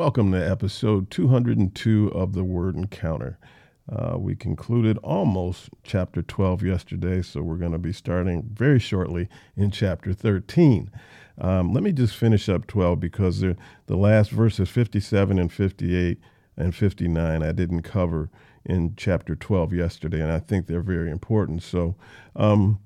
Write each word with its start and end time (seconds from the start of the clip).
Welcome 0.00 0.32
to 0.32 0.38
episode 0.38 1.10
202 1.10 2.12
of 2.14 2.32
the 2.32 2.42
Word 2.42 2.74
Encounter. 2.74 3.38
Uh, 3.86 4.16
we 4.16 4.34
concluded 4.34 4.96
almost 5.02 5.68
chapter 5.82 6.22
12 6.22 6.62
yesterday, 6.62 7.20
so 7.20 7.42
we're 7.42 7.58
going 7.58 7.72
to 7.72 7.78
be 7.78 7.92
starting 7.92 8.48
very 8.50 8.78
shortly 8.78 9.28
in 9.58 9.70
chapter 9.70 10.14
13. 10.14 10.90
Um, 11.36 11.74
let 11.74 11.82
me 11.82 11.92
just 11.92 12.16
finish 12.16 12.48
up 12.48 12.66
12 12.66 12.98
because 12.98 13.40
the, 13.40 13.56
last 13.88 14.30
verses 14.30 14.70
57 14.70 15.38
and 15.38 15.52
58 15.52 16.18
and 16.56 16.74
59 16.74 17.42
I 17.42 17.52
didn't 17.52 17.82
cover 17.82 18.30
in 18.64 18.94
chapter 18.96 19.36
12 19.36 19.74
yesterday, 19.74 20.22
and 20.22 20.32
I 20.32 20.38
think 20.38 20.66
they're 20.66 20.80
very 20.80 21.10
important. 21.10 21.62
So 21.62 21.94
um, 22.34 22.80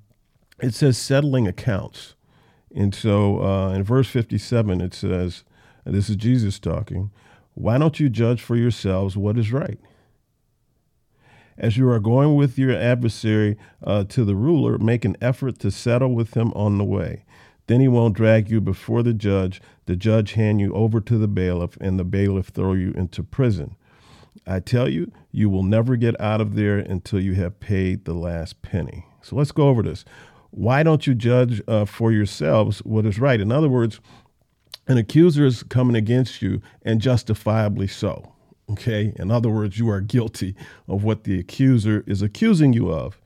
it 0.60 0.74
says 0.74 0.98
settling 0.98 1.46
accounts. 1.46 2.16
And 2.74 2.92
so 2.92 3.40
uh, 3.40 3.72
in 3.72 3.84
verse 3.84 4.08
57, 4.08 4.80
it 4.80 4.92
says, 4.92 5.44
and 5.84 5.94
this 5.94 6.08
is 6.08 6.16
Jesus 6.16 6.58
talking, 6.58 7.10
why 7.54 7.78
don't 7.78 8.00
you 8.00 8.08
judge 8.08 8.42
for 8.42 8.56
yourselves 8.56 9.16
what 9.16 9.38
is 9.38 9.52
right? 9.52 9.78
As 11.56 11.76
you 11.76 11.88
are 11.88 12.00
going 12.00 12.34
with 12.34 12.58
your 12.58 12.72
adversary 12.72 13.56
uh, 13.82 14.04
to 14.04 14.24
the 14.24 14.34
ruler, 14.34 14.76
make 14.78 15.04
an 15.04 15.16
effort 15.20 15.60
to 15.60 15.70
settle 15.70 16.12
with 16.12 16.36
him 16.36 16.52
on 16.54 16.78
the 16.78 16.84
way. 16.84 17.24
Then 17.66 17.80
he 17.80 17.88
won't 17.88 18.16
drag 18.16 18.50
you 18.50 18.60
before 18.60 19.02
the 19.02 19.14
judge, 19.14 19.62
the 19.86 19.96
judge 19.96 20.32
hand 20.32 20.60
you 20.60 20.74
over 20.74 21.00
to 21.00 21.16
the 21.16 21.28
bailiff, 21.28 21.76
and 21.80 21.98
the 21.98 22.04
bailiff 22.04 22.48
throw 22.48 22.72
you 22.72 22.90
into 22.92 23.22
prison. 23.22 23.76
I 24.46 24.60
tell 24.60 24.88
you, 24.88 25.12
you 25.30 25.48
will 25.48 25.62
never 25.62 25.96
get 25.96 26.20
out 26.20 26.40
of 26.40 26.56
there 26.56 26.78
until 26.78 27.20
you 27.20 27.34
have 27.34 27.60
paid 27.60 28.04
the 28.04 28.14
last 28.14 28.60
penny. 28.60 29.06
So 29.22 29.36
let's 29.36 29.52
go 29.52 29.68
over 29.68 29.82
this. 29.82 30.04
Why 30.50 30.82
don't 30.82 31.06
you 31.06 31.14
judge 31.14 31.62
uh, 31.66 31.84
for 31.84 32.12
yourselves 32.12 32.80
what 32.80 33.06
is 33.06 33.18
right? 33.18 33.40
In 33.40 33.50
other 33.50 33.68
words, 33.68 34.00
an 34.86 34.98
accuser 34.98 35.46
is 35.46 35.62
coming 35.62 35.96
against 35.96 36.42
you 36.42 36.60
and 36.82 37.00
justifiably 37.00 37.86
so. 37.86 38.32
Okay. 38.70 39.12
In 39.16 39.30
other 39.30 39.50
words, 39.50 39.78
you 39.78 39.90
are 39.90 40.00
guilty 40.00 40.54
of 40.88 41.04
what 41.04 41.24
the 41.24 41.38
accuser 41.38 42.02
is 42.06 42.22
accusing 42.22 42.72
you 42.72 42.90
of. 42.90 43.20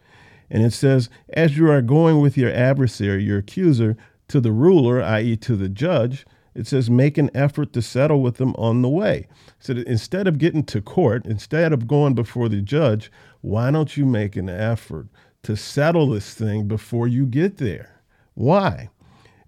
And 0.50 0.64
it 0.64 0.72
says, 0.72 1.10
as 1.34 1.56
you 1.56 1.70
are 1.70 1.82
going 1.82 2.20
with 2.20 2.36
your 2.36 2.52
adversary, 2.52 3.22
your 3.22 3.38
accuser, 3.38 3.97
to 4.28 4.41
the 4.41 4.52
ruler, 4.52 5.02
i.e., 5.02 5.36
to 5.36 5.56
the 5.56 5.69
judge, 5.69 6.27
it 6.55 6.66
says, 6.66 6.91
make 6.91 7.19
an 7.19 7.30
effort 7.34 7.72
to 7.75 7.82
settle 7.82 8.20
with 8.20 8.36
them 8.36 8.54
on 8.56 8.82
the 8.82 8.88
way. 8.88 9.27
So 9.60 9.75
instead 9.75 10.27
of 10.27 10.38
getting 10.38 10.64
to 10.64 10.80
court, 10.80 11.25
instead 11.25 11.72
of 11.72 11.86
going 11.86 12.14
before 12.14 12.48
the 12.48 12.60
judge, 12.60 13.12
why 13.42 13.70
don't 13.70 13.97
you 13.97 14.04
make 14.04 14.36
an 14.36 14.48
effort 14.48 15.06
to 15.44 15.56
settle 15.56 16.08
this 16.08 16.34
thing 16.34 16.66
before 16.66 17.06
you 17.06 17.27
get 17.27 17.58
there? 17.58 18.02
Why? 18.34 18.91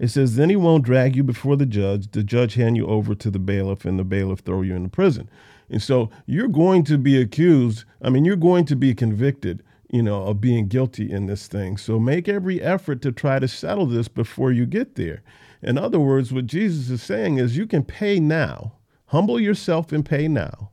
It 0.00 0.08
says, 0.08 0.36
then 0.36 0.48
he 0.48 0.56
won't 0.56 0.86
drag 0.86 1.14
you 1.14 1.22
before 1.22 1.56
the 1.56 1.66
judge, 1.66 2.10
the 2.12 2.24
judge 2.24 2.54
hand 2.54 2.74
you 2.74 2.86
over 2.86 3.14
to 3.14 3.30
the 3.30 3.38
bailiff, 3.38 3.84
and 3.84 3.98
the 3.98 4.04
bailiff 4.04 4.40
throw 4.40 4.62
you 4.62 4.74
in 4.74 4.82
the 4.82 4.88
prison. 4.88 5.28
And 5.68 5.82
so 5.82 6.08
you're 6.24 6.48
going 6.48 6.84
to 6.84 6.96
be 6.96 7.20
accused. 7.20 7.84
I 8.00 8.08
mean, 8.08 8.24
you're 8.24 8.34
going 8.34 8.64
to 8.64 8.76
be 8.76 8.94
convicted, 8.94 9.62
you 9.90 10.02
know, 10.02 10.22
of 10.24 10.40
being 10.40 10.68
guilty 10.68 11.12
in 11.12 11.26
this 11.26 11.46
thing. 11.48 11.76
So 11.76 11.98
make 11.98 12.28
every 12.28 12.62
effort 12.62 13.02
to 13.02 13.12
try 13.12 13.38
to 13.40 13.46
settle 13.46 13.84
this 13.84 14.08
before 14.08 14.50
you 14.50 14.64
get 14.64 14.94
there. 14.94 15.22
In 15.60 15.76
other 15.76 16.00
words, 16.00 16.32
what 16.32 16.46
Jesus 16.46 16.88
is 16.88 17.02
saying 17.02 17.36
is 17.36 17.58
you 17.58 17.66
can 17.66 17.84
pay 17.84 18.18
now, 18.18 18.72
humble 19.08 19.38
yourself 19.38 19.92
and 19.92 20.02
pay 20.02 20.28
now. 20.28 20.70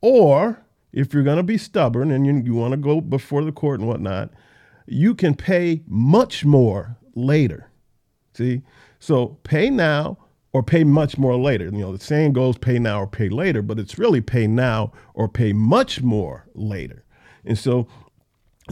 Or 0.00 0.64
if 0.94 1.12
you're 1.12 1.22
going 1.22 1.36
to 1.36 1.42
be 1.42 1.58
stubborn 1.58 2.10
and 2.10 2.26
you, 2.26 2.40
you 2.42 2.54
want 2.54 2.70
to 2.70 2.78
go 2.78 3.02
before 3.02 3.44
the 3.44 3.52
court 3.52 3.80
and 3.80 3.88
whatnot, 3.88 4.30
you 4.86 5.14
can 5.14 5.34
pay 5.34 5.82
much 5.86 6.46
more 6.46 6.96
later. 7.14 7.68
See? 8.36 8.62
So 8.98 9.38
pay 9.44 9.70
now 9.70 10.18
or 10.52 10.62
pay 10.62 10.84
much 10.84 11.18
more 11.18 11.36
later. 11.36 11.66
You 11.66 11.70
know, 11.70 11.96
the 11.96 12.02
saying 12.02 12.32
goes 12.32 12.58
pay 12.58 12.78
now 12.78 13.02
or 13.02 13.06
pay 13.06 13.28
later, 13.28 13.62
but 13.62 13.78
it's 13.78 13.98
really 13.98 14.20
pay 14.20 14.46
now 14.46 14.92
or 15.14 15.28
pay 15.28 15.52
much 15.52 16.02
more 16.02 16.46
later. 16.54 17.04
And 17.44 17.58
so 17.58 17.86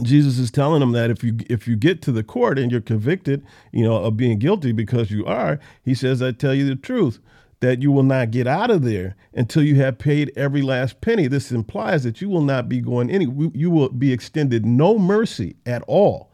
Jesus 0.03 0.37
is 0.37 0.51
telling 0.51 0.81
them 0.81 0.91
that 0.91 1.09
if 1.09 1.23
you 1.23 1.37
if 1.49 1.67
you 1.67 1.75
get 1.75 2.01
to 2.03 2.11
the 2.11 2.23
court 2.23 2.59
and 2.59 2.71
you're 2.71 2.81
convicted, 2.81 3.45
you 3.71 3.83
know, 3.83 3.97
of 3.97 4.17
being 4.17 4.39
guilty 4.39 4.71
because 4.71 5.09
you 5.09 5.25
are, 5.25 5.59
he 5.83 5.93
says, 5.93 6.21
I 6.21 6.31
tell 6.31 6.53
you 6.53 6.67
the 6.67 6.75
truth, 6.75 7.19
that 7.61 7.81
you 7.81 7.91
will 7.91 8.03
not 8.03 8.31
get 8.31 8.45
out 8.47 8.69
of 8.69 8.83
there 8.83 9.15
until 9.33 9.63
you 9.63 9.75
have 9.75 9.97
paid 9.97 10.31
every 10.35 10.61
last 10.61 11.01
penny. 11.01 11.27
This 11.27 11.51
implies 11.51 12.03
that 12.03 12.21
you 12.21 12.29
will 12.29 12.41
not 12.41 12.67
be 12.67 12.81
going 12.81 13.09
any 13.09 13.25
you 13.53 13.71
will 13.71 13.89
be 13.89 14.11
extended 14.11 14.65
no 14.65 14.99
mercy 14.99 15.55
at 15.65 15.81
all 15.87 16.31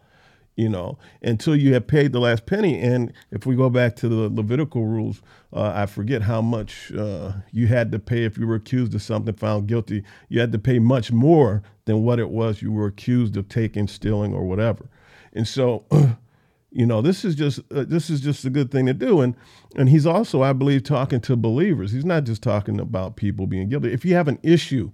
you 0.55 0.67
know, 0.67 0.97
until 1.21 1.55
you 1.55 1.73
have 1.73 1.87
paid 1.87 2.11
the 2.11 2.19
last 2.19 2.45
penny. 2.45 2.79
And 2.79 3.13
if 3.31 3.45
we 3.45 3.55
go 3.55 3.69
back 3.69 3.95
to 3.97 4.09
the 4.09 4.29
Levitical 4.29 4.85
rules, 4.85 5.21
uh, 5.53 5.71
I 5.73 5.85
forget 5.85 6.21
how 6.21 6.41
much 6.41 6.91
uh, 6.91 7.33
you 7.51 7.67
had 7.67 7.91
to 7.93 7.99
pay 7.99 8.25
if 8.25 8.37
you 8.37 8.47
were 8.47 8.55
accused 8.55 8.93
of 8.93 9.01
something, 9.01 9.33
found 9.33 9.67
guilty. 9.67 10.03
You 10.29 10.39
had 10.39 10.51
to 10.51 10.59
pay 10.59 10.79
much 10.79 11.11
more 11.11 11.63
than 11.85 12.03
what 12.03 12.19
it 12.19 12.29
was 12.29 12.61
you 12.61 12.71
were 12.71 12.87
accused 12.87 13.37
of 13.37 13.49
taking, 13.49 13.87
stealing, 13.87 14.33
or 14.33 14.45
whatever. 14.45 14.89
And 15.33 15.47
so, 15.47 15.85
you 16.71 16.85
know, 16.85 17.01
this 17.01 17.23
is 17.23 17.35
just 17.35 17.59
uh, 17.71 17.85
this 17.87 18.09
is 18.09 18.21
just 18.21 18.43
a 18.45 18.49
good 18.49 18.71
thing 18.71 18.85
to 18.85 18.93
do. 18.93 19.21
And 19.21 19.35
and 19.77 19.89
he's 19.89 20.05
also, 20.05 20.41
I 20.43 20.53
believe, 20.53 20.83
talking 20.83 21.21
to 21.21 21.35
believers. 21.35 21.91
He's 21.91 22.05
not 22.05 22.25
just 22.25 22.43
talking 22.43 22.79
about 22.79 23.15
people 23.15 23.47
being 23.47 23.69
guilty. 23.69 23.93
If 23.93 24.03
you 24.03 24.15
have 24.15 24.27
an 24.27 24.39
issue 24.43 24.91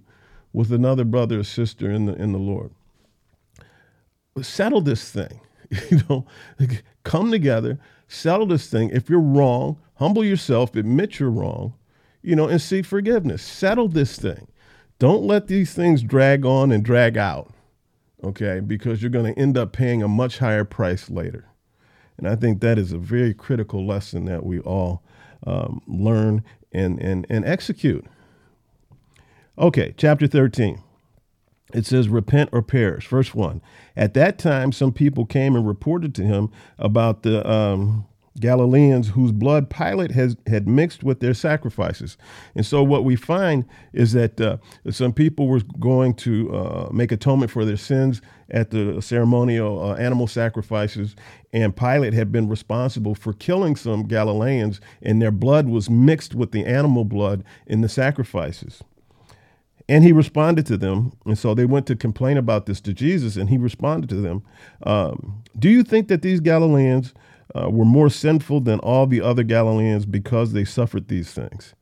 with 0.52 0.72
another 0.72 1.04
brother 1.04 1.40
or 1.40 1.44
sister 1.44 1.90
in 1.90 2.06
the 2.06 2.14
in 2.14 2.32
the 2.32 2.38
Lord, 2.38 2.70
settle 4.40 4.80
this 4.80 5.10
thing 5.10 5.40
you 5.90 6.00
know, 6.08 6.26
come 7.04 7.30
together, 7.30 7.78
settle 8.06 8.46
this 8.46 8.68
thing. 8.68 8.90
If 8.90 9.10
you're 9.10 9.20
wrong, 9.20 9.78
humble 9.94 10.24
yourself, 10.24 10.74
admit 10.76 11.18
you're 11.18 11.30
wrong, 11.30 11.74
you 12.22 12.36
know, 12.36 12.48
and 12.48 12.60
seek 12.60 12.86
forgiveness. 12.86 13.42
Settle 13.42 13.88
this 13.88 14.18
thing. 14.18 14.48
Don't 14.98 15.22
let 15.22 15.46
these 15.46 15.74
things 15.74 16.02
drag 16.02 16.44
on 16.44 16.72
and 16.72 16.84
drag 16.84 17.16
out, 17.16 17.52
okay? 18.24 18.60
Because 18.60 19.02
you're 19.02 19.10
going 19.10 19.32
to 19.32 19.40
end 19.40 19.56
up 19.56 19.72
paying 19.72 20.02
a 20.02 20.08
much 20.08 20.38
higher 20.38 20.64
price 20.64 21.08
later. 21.08 21.46
And 22.16 22.26
I 22.28 22.34
think 22.34 22.60
that 22.60 22.78
is 22.78 22.92
a 22.92 22.98
very 22.98 23.32
critical 23.32 23.86
lesson 23.86 24.24
that 24.24 24.44
we 24.44 24.58
all 24.60 25.04
um, 25.46 25.80
learn 25.86 26.42
and, 26.72 27.00
and, 27.00 27.26
and 27.30 27.44
execute. 27.44 28.04
Okay, 29.56 29.94
chapter 29.96 30.26
13 30.26 30.82
it 31.74 31.86
says, 31.86 32.08
Repent 32.08 32.50
or 32.52 32.62
perish. 32.62 33.06
Verse 33.08 33.34
1. 33.34 33.60
At 33.96 34.14
that 34.14 34.38
time, 34.38 34.72
some 34.72 34.92
people 34.92 35.26
came 35.26 35.54
and 35.54 35.66
reported 35.66 36.14
to 36.16 36.24
him 36.24 36.50
about 36.78 37.22
the 37.22 37.48
um, 37.48 38.06
Galileans 38.40 39.08
whose 39.08 39.32
blood 39.32 39.68
Pilate 39.68 40.12
has, 40.12 40.36
had 40.46 40.68
mixed 40.68 41.02
with 41.02 41.20
their 41.20 41.34
sacrifices. 41.34 42.16
And 42.54 42.64
so, 42.64 42.82
what 42.82 43.04
we 43.04 43.16
find 43.16 43.64
is 43.92 44.12
that 44.12 44.40
uh, 44.40 44.58
some 44.90 45.12
people 45.12 45.48
were 45.48 45.60
going 45.78 46.14
to 46.14 46.54
uh, 46.54 46.88
make 46.92 47.12
atonement 47.12 47.50
for 47.50 47.64
their 47.64 47.76
sins 47.76 48.22
at 48.50 48.70
the 48.70 49.00
ceremonial 49.02 49.82
uh, 49.82 49.94
animal 49.96 50.26
sacrifices, 50.26 51.14
and 51.52 51.76
Pilate 51.76 52.14
had 52.14 52.32
been 52.32 52.48
responsible 52.48 53.14
for 53.14 53.32
killing 53.32 53.76
some 53.76 54.04
Galileans, 54.04 54.80
and 55.02 55.20
their 55.20 55.30
blood 55.30 55.68
was 55.68 55.90
mixed 55.90 56.34
with 56.34 56.52
the 56.52 56.64
animal 56.64 57.04
blood 57.04 57.44
in 57.66 57.80
the 57.80 57.88
sacrifices. 57.88 58.82
And 59.88 60.04
he 60.04 60.12
responded 60.12 60.66
to 60.66 60.76
them. 60.76 61.12
And 61.24 61.38
so 61.38 61.54
they 61.54 61.64
went 61.64 61.86
to 61.86 61.96
complain 61.96 62.36
about 62.36 62.66
this 62.66 62.80
to 62.82 62.92
Jesus, 62.92 63.36
and 63.36 63.48
he 63.48 63.56
responded 63.56 64.10
to 64.10 64.16
them 64.16 64.42
um, 64.84 65.42
Do 65.58 65.68
you 65.68 65.82
think 65.82 66.08
that 66.08 66.22
these 66.22 66.40
Galileans 66.40 67.14
uh, 67.54 67.70
were 67.70 67.84
more 67.84 68.10
sinful 68.10 68.60
than 68.60 68.78
all 68.80 69.06
the 69.06 69.20
other 69.20 69.42
Galileans 69.42 70.04
because 70.04 70.52
they 70.52 70.64
suffered 70.64 71.08
these 71.08 71.32
things? 71.32 71.74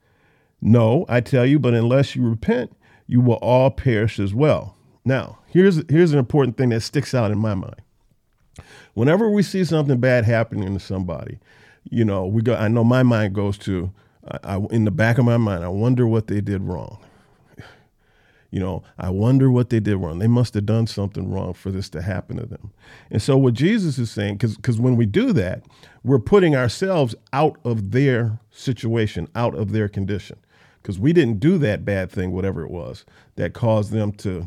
No, 0.60 1.04
I 1.08 1.20
tell 1.20 1.44
you, 1.44 1.58
but 1.58 1.74
unless 1.74 2.16
you 2.16 2.28
repent, 2.28 2.76
you 3.06 3.20
will 3.20 3.34
all 3.34 3.70
perish 3.70 4.18
as 4.18 4.32
well. 4.32 4.76
Now, 5.04 5.38
here's, 5.46 5.82
here's 5.88 6.12
an 6.12 6.18
important 6.18 6.56
thing 6.56 6.70
that 6.70 6.80
sticks 6.80 7.14
out 7.14 7.30
in 7.30 7.38
my 7.38 7.54
mind. 7.54 7.82
Whenever 8.94 9.30
we 9.30 9.42
see 9.42 9.64
something 9.64 10.00
bad 10.00 10.24
happening 10.24 10.72
to 10.72 10.80
somebody, 10.80 11.38
you 11.90 12.04
know, 12.04 12.26
we 12.26 12.42
go. 12.42 12.54
I 12.54 12.68
know 12.68 12.84
my 12.84 13.02
mind 13.02 13.34
goes 13.34 13.58
to, 13.58 13.92
I, 14.26 14.56
I, 14.56 14.56
in 14.70 14.84
the 14.84 14.90
back 14.90 15.18
of 15.18 15.24
my 15.24 15.36
mind, 15.36 15.64
I 15.64 15.68
wonder 15.68 16.06
what 16.06 16.26
they 16.26 16.40
did 16.40 16.62
wrong. 16.62 16.98
You 18.56 18.60
know, 18.60 18.82
I 18.98 19.10
wonder 19.10 19.50
what 19.50 19.68
they 19.68 19.80
did 19.80 19.98
wrong. 19.98 20.18
They 20.18 20.26
must 20.26 20.54
have 20.54 20.64
done 20.64 20.86
something 20.86 21.30
wrong 21.30 21.52
for 21.52 21.70
this 21.70 21.90
to 21.90 22.00
happen 22.00 22.38
to 22.38 22.46
them. 22.46 22.72
And 23.10 23.20
so, 23.20 23.36
what 23.36 23.52
Jesus 23.52 23.98
is 23.98 24.10
saying, 24.10 24.38
because 24.38 24.80
when 24.80 24.96
we 24.96 25.04
do 25.04 25.34
that, 25.34 25.62
we're 26.02 26.18
putting 26.18 26.56
ourselves 26.56 27.14
out 27.34 27.58
of 27.64 27.90
their 27.90 28.40
situation, 28.50 29.28
out 29.34 29.54
of 29.54 29.72
their 29.72 29.90
condition, 29.90 30.38
because 30.80 30.98
we 30.98 31.12
didn't 31.12 31.38
do 31.38 31.58
that 31.58 31.84
bad 31.84 32.10
thing, 32.10 32.32
whatever 32.32 32.62
it 32.62 32.70
was, 32.70 33.04
that 33.34 33.52
caused 33.52 33.92
them 33.92 34.10
to, 34.12 34.46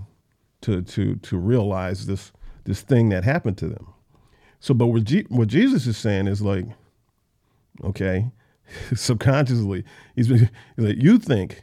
to, 0.61 0.81
to, 0.81 1.13
to 1.17 1.37
realize 1.37 2.07
this, 2.07 2.31
this 2.63 2.81
thing 2.81 3.09
that 3.09 3.23
happened 3.23 3.59
to 3.59 3.67
them. 3.67 3.93
So, 4.59 4.73
but 4.73 4.87
what, 4.87 5.03
G- 5.03 5.27
what 5.29 5.49
Jesus 5.49 5.85
is 5.85 5.99
saying 5.99 6.25
is 6.25 6.41
like, 6.41 6.65
okay, 7.83 8.31
subconsciously, 8.95 9.83
he's, 10.15 10.29
he's 10.29 10.49
like, 10.77 10.97
you 10.97 11.19
think 11.19 11.61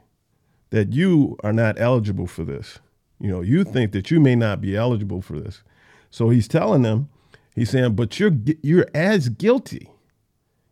that 0.77 0.93
you 0.93 1.37
are 1.43 1.53
not 1.53 1.81
eligible 1.81 2.27
for 2.27 2.45
this. 2.45 2.79
You 3.21 3.31
know, 3.31 3.41
you 3.43 3.65
think 3.65 3.93
that 3.93 4.11
you 4.11 4.21
may 4.21 4.37
not 4.37 4.61
be 4.61 4.77
eligible 4.77 5.23
for 5.23 5.41
this. 5.41 5.63
So 6.11 6.29
he's 6.31 6.49
telling 6.49 6.83
them, 6.83 7.09
he's 7.55 7.71
saying, 7.71 7.95
but 7.97 8.21
you're 8.21 8.33
you're 8.63 8.87
as 8.95 9.29
guilty. 9.31 9.91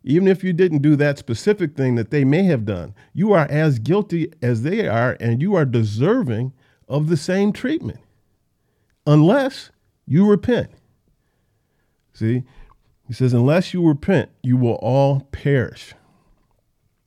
even 0.05 0.27
if 0.27 0.43
you 0.43 0.53
didn't 0.53 0.83
do 0.83 0.95
that 0.95 1.17
specific 1.17 1.75
thing 1.75 1.95
that 1.95 2.11
they 2.11 2.23
may 2.23 2.43
have 2.43 2.63
done, 2.63 2.93
you 3.11 3.33
are 3.33 3.47
as 3.49 3.79
guilty 3.79 4.31
as 4.41 4.61
they 4.61 4.87
are, 4.87 5.17
and 5.19 5.41
you 5.41 5.55
are 5.55 5.65
deserving 5.65 6.53
of 6.87 7.09
the 7.09 7.17
same 7.17 7.51
treatment 7.51 7.99
unless 9.07 9.71
you 10.05 10.27
repent. 10.27 10.69
See, 12.13 12.43
he 13.07 13.13
says, 13.13 13.33
unless 13.33 13.73
you 13.73 13.85
repent, 13.85 14.29
you 14.43 14.57
will 14.57 14.75
all 14.75 15.21
perish. 15.31 15.95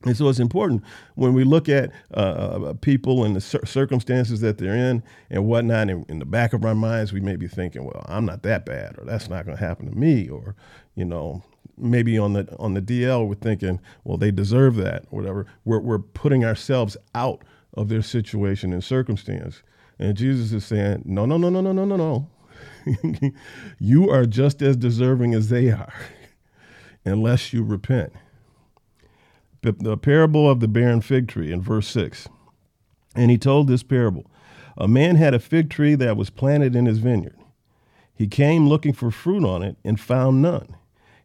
And 0.04 0.16
so 0.16 0.28
it's 0.28 0.38
important 0.38 0.84
when 1.16 1.34
we 1.34 1.42
look 1.42 1.68
at 1.68 1.90
uh, 2.14 2.20
uh, 2.20 2.64
uh, 2.66 2.74
people 2.74 3.24
and 3.24 3.34
the 3.34 3.40
cir- 3.40 3.64
circumstances 3.64 4.40
that 4.40 4.58
they're 4.58 4.76
in 4.76 5.02
and 5.28 5.46
whatnot. 5.46 5.90
In, 5.90 6.06
in 6.08 6.20
the 6.20 6.24
back 6.24 6.52
of 6.52 6.64
our 6.64 6.74
minds, 6.74 7.12
we 7.12 7.20
may 7.20 7.34
be 7.34 7.48
thinking, 7.48 7.84
"Well, 7.84 8.06
I'm 8.08 8.24
not 8.24 8.42
that 8.44 8.64
bad," 8.64 8.96
or 8.98 9.04
"That's 9.04 9.28
not 9.28 9.44
going 9.44 9.58
to 9.58 9.64
happen 9.64 9.90
to 9.90 9.96
me," 9.96 10.28
or 10.28 10.54
you 10.94 11.04
know, 11.04 11.42
maybe 11.76 12.16
on 12.16 12.34
the 12.34 12.54
on 12.58 12.74
the 12.74 12.80
DL, 12.80 13.26
we're 13.26 13.34
thinking, 13.34 13.80
"Well, 14.04 14.16
they 14.16 14.30
deserve 14.30 14.76
that," 14.76 15.04
or 15.10 15.20
whatever. 15.20 15.46
We're 15.64 15.80
we're 15.80 15.98
putting 15.98 16.44
ourselves 16.44 16.96
out 17.16 17.42
of 17.74 17.88
their 17.88 18.02
situation 18.02 18.72
and 18.72 18.84
circumstance. 18.84 19.62
And 19.98 20.16
Jesus 20.16 20.52
is 20.52 20.64
saying, 20.64 21.02
"No, 21.06 21.26
no, 21.26 21.36
no, 21.38 21.48
no, 21.48 21.60
no, 21.60 21.72
no, 21.72 21.84
no, 21.84 21.96
no. 21.96 23.32
you 23.80 24.08
are 24.10 24.26
just 24.26 24.62
as 24.62 24.76
deserving 24.76 25.34
as 25.34 25.48
they 25.48 25.70
are, 25.72 25.92
unless 27.04 27.52
you 27.52 27.64
repent." 27.64 28.12
The 29.62 29.96
parable 29.96 30.48
of 30.48 30.60
the 30.60 30.68
barren 30.68 31.00
fig 31.00 31.28
tree 31.28 31.52
in 31.52 31.60
verse 31.60 31.88
6. 31.88 32.28
And 33.16 33.30
he 33.30 33.38
told 33.38 33.66
this 33.66 33.82
parable 33.82 34.30
A 34.76 34.86
man 34.86 35.16
had 35.16 35.34
a 35.34 35.40
fig 35.40 35.68
tree 35.68 35.94
that 35.96 36.16
was 36.16 36.30
planted 36.30 36.76
in 36.76 36.86
his 36.86 36.98
vineyard. 36.98 37.36
He 38.14 38.26
came 38.26 38.68
looking 38.68 38.92
for 38.92 39.10
fruit 39.10 39.44
on 39.44 39.62
it 39.62 39.76
and 39.84 39.98
found 39.98 40.42
none. 40.42 40.76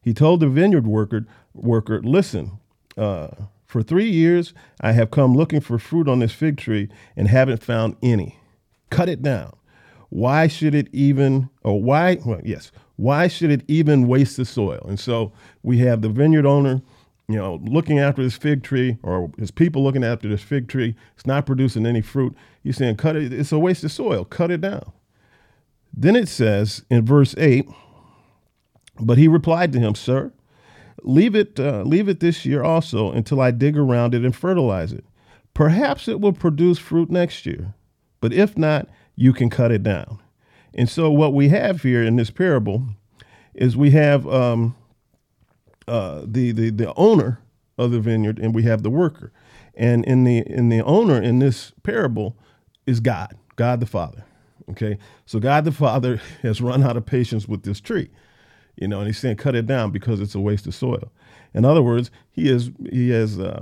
He 0.01 0.13
told 0.13 0.39
the 0.39 0.47
vineyard 0.47 0.87
worker, 0.87 1.25
worker 1.53 2.01
Listen, 2.01 2.59
uh, 2.97 3.29
for 3.65 3.81
three 3.81 4.09
years 4.09 4.53
I 4.81 4.91
have 4.91 5.11
come 5.11 5.35
looking 5.35 5.61
for 5.61 5.79
fruit 5.79 6.07
on 6.07 6.19
this 6.19 6.33
fig 6.33 6.57
tree 6.57 6.89
and 7.15 7.27
haven't 7.27 7.63
found 7.63 7.95
any. 8.03 8.37
Cut 8.89 9.09
it 9.09 9.21
down. 9.21 9.53
Why 10.09 10.47
should 10.47 10.75
it 10.75 10.89
even, 10.93 11.49
or 11.63 11.81
why, 11.81 12.19
well, 12.23 12.41
yes, 12.43 12.71
why 12.97 13.27
should 13.27 13.49
it 13.49 13.63
even 13.67 14.07
waste 14.07 14.37
the 14.37 14.45
soil? 14.45 14.85
And 14.87 14.99
so 14.99 15.31
we 15.63 15.79
have 15.79 16.03
the 16.03 16.09
vineyard 16.09 16.45
owner, 16.45 16.83
you 17.27 17.37
know, 17.37 17.59
looking 17.63 17.99
after 17.99 18.21
this 18.21 18.35
fig 18.35 18.63
tree, 18.63 18.97
or 19.01 19.31
his 19.37 19.51
people 19.51 19.83
looking 19.83 20.03
after 20.03 20.27
this 20.27 20.41
fig 20.41 20.67
tree. 20.67 20.95
It's 21.15 21.25
not 21.25 21.45
producing 21.45 21.85
any 21.85 22.01
fruit. 22.01 22.35
He's 22.63 22.77
saying, 22.77 22.97
cut 22.97 23.15
it, 23.15 23.31
it's 23.31 23.51
a 23.51 23.59
waste 23.59 23.83
of 23.83 23.91
soil, 23.91 24.25
cut 24.25 24.51
it 24.51 24.61
down. 24.61 24.91
Then 25.93 26.15
it 26.15 26.27
says 26.27 26.83
in 26.89 27.05
verse 27.05 27.35
8, 27.37 27.69
but 28.99 29.17
he 29.17 29.27
replied 29.27 29.71
to 29.73 29.79
him, 29.79 29.95
Sir, 29.95 30.33
leave 31.03 31.35
it, 31.35 31.59
uh, 31.59 31.83
leave 31.83 32.09
it 32.09 32.19
this 32.19 32.45
year 32.45 32.63
also 32.63 33.11
until 33.11 33.39
I 33.39 33.51
dig 33.51 33.77
around 33.77 34.13
it 34.13 34.25
and 34.25 34.35
fertilize 34.35 34.91
it. 34.91 35.05
Perhaps 35.53 36.07
it 36.07 36.19
will 36.19 36.33
produce 36.33 36.79
fruit 36.79 37.11
next 37.11 37.45
year, 37.45 37.75
but 38.21 38.33
if 38.33 38.57
not, 38.57 38.87
you 39.15 39.33
can 39.33 39.49
cut 39.49 39.71
it 39.71 39.83
down. 39.83 40.19
And 40.73 40.89
so, 40.89 41.11
what 41.11 41.33
we 41.33 41.49
have 41.49 41.83
here 41.83 42.01
in 42.01 42.15
this 42.15 42.31
parable 42.31 42.87
is 43.53 43.77
we 43.77 43.91
have 43.91 44.27
um, 44.27 44.75
uh, 45.87 46.21
the, 46.25 46.51
the 46.51 46.69
the 46.69 46.93
owner 46.95 47.39
of 47.77 47.91
the 47.91 47.99
vineyard, 47.99 48.39
and 48.39 48.53
we 48.53 48.63
have 48.63 48.83
the 48.83 48.89
worker. 48.89 49.31
And 49.75 50.05
in 50.05 50.23
the 50.23 50.39
in 50.39 50.69
the 50.69 50.81
owner 50.81 51.21
in 51.21 51.39
this 51.39 51.73
parable 51.83 52.37
is 52.85 52.99
God, 52.99 53.35
God 53.55 53.79
the 53.79 53.85
Father. 53.85 54.25
Okay, 54.69 54.97
so 55.25 55.39
God 55.39 55.65
the 55.65 55.71
Father 55.71 56.21
has 56.41 56.61
run 56.61 56.83
out 56.83 56.97
of 56.97 57.05
patience 57.05 57.47
with 57.47 57.63
this 57.63 57.79
tree 57.79 58.09
you 58.75 58.87
know, 58.87 58.99
and 58.99 59.07
he's 59.07 59.19
saying 59.19 59.37
cut 59.37 59.55
it 59.55 59.67
down 59.67 59.91
because 59.91 60.19
it's 60.19 60.35
a 60.35 60.39
waste 60.39 60.67
of 60.67 60.75
soil. 60.75 61.11
In 61.53 61.65
other 61.65 61.81
words, 61.81 62.09
he 62.31 62.49
is 62.49 62.71
he 62.89 63.09
has 63.09 63.39
uh, 63.39 63.61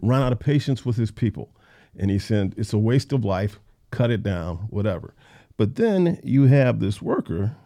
run 0.00 0.22
out 0.22 0.32
of 0.32 0.38
patience 0.38 0.84
with 0.84 0.96
his 0.96 1.10
people, 1.10 1.50
and 1.96 2.10
he 2.10 2.18
said 2.18 2.54
it's 2.56 2.72
a 2.72 2.78
waste 2.78 3.12
of 3.12 3.24
life. 3.24 3.58
Cut 3.90 4.10
it 4.10 4.22
down, 4.22 4.66
whatever. 4.70 5.14
But 5.56 5.76
then 5.76 6.20
you 6.22 6.44
have 6.44 6.78
this 6.78 7.02
worker 7.02 7.56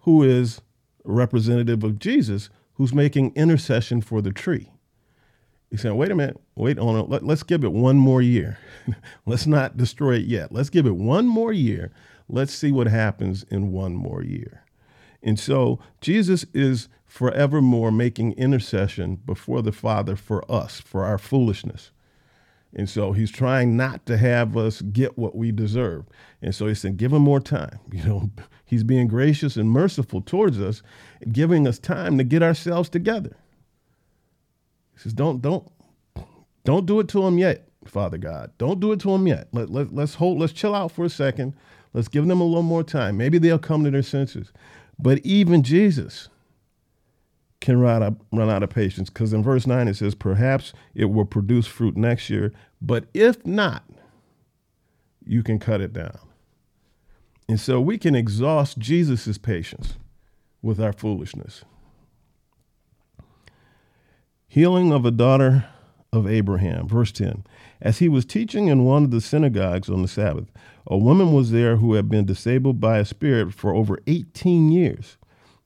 who 0.00 0.22
is 0.22 0.60
representative 1.04 1.84
of 1.84 1.98
Jesus, 1.98 2.50
who's 2.74 2.94
making 2.94 3.32
intercession 3.34 4.00
for 4.00 4.22
the 4.22 4.32
tree. 4.32 4.70
He's 5.70 5.82
saying, 5.82 5.96
wait 5.96 6.10
a 6.10 6.16
minute, 6.16 6.40
wait 6.56 6.78
on 6.78 6.96
it. 6.96 7.08
Let, 7.08 7.24
let's 7.24 7.42
give 7.42 7.62
it 7.62 7.72
one 7.72 7.96
more 7.96 8.20
year. 8.20 8.58
let's 9.26 9.46
not 9.46 9.76
destroy 9.76 10.16
it 10.16 10.26
yet. 10.26 10.52
Let's 10.52 10.70
give 10.70 10.86
it 10.86 10.96
one 10.96 11.26
more 11.26 11.52
year 11.52 11.92
Let's 12.32 12.54
see 12.54 12.70
what 12.70 12.86
happens 12.86 13.42
in 13.50 13.72
one 13.72 13.94
more 13.94 14.22
year. 14.22 14.64
And 15.20 15.38
so 15.38 15.80
Jesus 16.00 16.46
is 16.54 16.88
forevermore 17.04 17.90
making 17.90 18.34
intercession 18.34 19.16
before 19.16 19.62
the 19.62 19.72
Father 19.72 20.14
for 20.14 20.48
us, 20.50 20.80
for 20.80 21.04
our 21.04 21.18
foolishness. 21.18 21.90
And 22.74 22.88
so 22.88 23.12
he's 23.12 23.30
trying 23.30 23.76
not 23.76 24.06
to 24.06 24.16
have 24.16 24.56
us 24.56 24.80
get 24.80 25.18
what 25.18 25.34
we 25.34 25.50
deserve. 25.50 26.04
And 26.40 26.54
so 26.54 26.66
he 26.66 26.74
said, 26.74 26.96
give 26.96 27.12
him 27.12 27.22
more 27.22 27.40
time. 27.40 27.78
You 27.92 28.04
know, 28.04 28.30
he's 28.64 28.84
being 28.84 29.08
gracious 29.08 29.56
and 29.56 29.68
merciful 29.68 30.20
towards 30.20 30.60
us, 30.60 30.82
giving 31.32 31.66
us 31.66 31.78
time 31.78 32.16
to 32.18 32.24
get 32.24 32.42
ourselves 32.42 32.88
together. 32.88 33.36
He 34.94 35.00
says, 35.00 35.12
don't, 35.12 35.42
don't, 35.42 35.66
don't 36.64 36.86
do 36.86 37.00
it 37.00 37.08
to 37.08 37.26
him 37.26 37.38
yet, 37.38 37.68
Father 37.84 38.18
God. 38.18 38.52
Don't 38.58 38.78
do 38.78 38.92
it 38.92 39.00
to 39.00 39.12
him 39.12 39.26
yet. 39.26 39.48
Let, 39.52 39.70
let, 39.70 39.92
let's 39.92 40.14
hold, 40.14 40.38
let's 40.38 40.52
chill 40.52 40.74
out 40.74 40.92
for 40.92 41.04
a 41.04 41.10
second. 41.10 41.54
Let's 41.92 42.08
give 42.08 42.26
them 42.26 42.40
a 42.40 42.44
little 42.44 42.62
more 42.62 42.84
time. 42.84 43.16
Maybe 43.16 43.38
they'll 43.38 43.58
come 43.58 43.82
to 43.84 43.90
their 43.90 44.02
senses. 44.02 44.52
But 44.98 45.18
even 45.18 45.62
Jesus 45.62 46.28
can 47.60 47.78
run 47.78 48.02
out, 48.02 48.16
run 48.32 48.50
out 48.50 48.62
of 48.62 48.70
patience 48.70 49.10
because 49.10 49.32
in 49.32 49.42
verse 49.42 49.66
9 49.66 49.88
it 49.88 49.94
says, 49.94 50.14
Perhaps 50.14 50.72
it 50.94 51.06
will 51.06 51.24
produce 51.24 51.66
fruit 51.66 51.96
next 51.96 52.30
year, 52.30 52.52
but 52.80 53.04
if 53.12 53.44
not, 53.46 53.84
you 55.24 55.42
can 55.42 55.58
cut 55.58 55.80
it 55.80 55.92
down. 55.92 56.18
And 57.48 57.60
so 57.60 57.80
we 57.80 57.98
can 57.98 58.14
exhaust 58.14 58.78
Jesus' 58.78 59.36
patience 59.36 59.94
with 60.62 60.80
our 60.80 60.92
foolishness. 60.92 61.64
Healing 64.46 64.92
of 64.92 65.04
a 65.04 65.10
daughter 65.10 65.66
of 66.12 66.28
Abraham, 66.28 66.88
verse 66.88 67.12
10. 67.12 67.44
As 67.80 67.98
he 67.98 68.08
was 68.08 68.24
teaching 68.24 68.68
in 68.68 68.84
one 68.84 69.04
of 69.04 69.10
the 69.10 69.20
synagogues 69.20 69.88
on 69.88 70.02
the 70.02 70.08
Sabbath, 70.08 70.50
a 70.86 70.96
woman 70.96 71.32
was 71.32 71.50
there 71.50 71.76
who 71.76 71.94
had 71.94 72.08
been 72.08 72.24
disabled 72.24 72.80
by 72.80 72.98
a 72.98 73.04
spirit 73.04 73.54
for 73.54 73.74
over 73.74 73.98
18 74.06 74.72
years. 74.72 75.16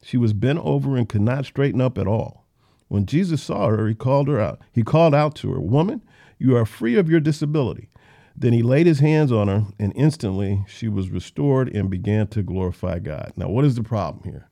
She 0.05 0.19
was 0.19 0.35
bent 0.35 0.59
over 0.61 0.97
and 0.97 1.09
could 1.09 1.23
not 1.23 1.47
straighten 1.47 1.81
up 1.81 1.97
at 1.97 2.07
all. 2.07 2.45
When 2.89 3.07
Jesus 3.07 3.43
saw 3.43 3.69
her, 3.69 3.89
he 3.89 3.95
called 3.95 4.29
her 4.29 4.39
out. 4.39 4.61
He 4.71 4.83
called 4.83 5.15
out 5.15 5.35
to 5.37 5.53
her, 5.53 5.61
Woman, 5.61 6.03
you 6.39 6.55
are 6.57 6.67
free 6.67 6.97
of 6.97 7.09
your 7.09 7.21
disability. 7.21 7.89
Then 8.37 8.53
he 8.53 8.63
laid 8.63 8.87
his 8.87 9.01
hands 9.01 9.33
on 9.33 9.49
her, 9.49 9.65
and 9.79 9.93
instantly 9.97 10.65
she 10.69 10.89
was 10.89 11.09
restored 11.09 11.75
and 11.75 11.89
began 11.89 12.27
to 12.29 12.43
glorify 12.43 12.99
God. 12.99 13.33
Now, 13.37 13.49
what 13.49 13.65
is 13.65 13.77
the 13.77 13.83
problem 13.83 14.25
here? 14.25 14.49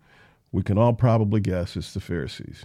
We 0.53 0.63
can 0.63 0.79
all 0.79 0.95
probably 0.95 1.41
guess 1.41 1.77
it's 1.77 1.93
the 1.93 2.01
Pharisees. 2.01 2.65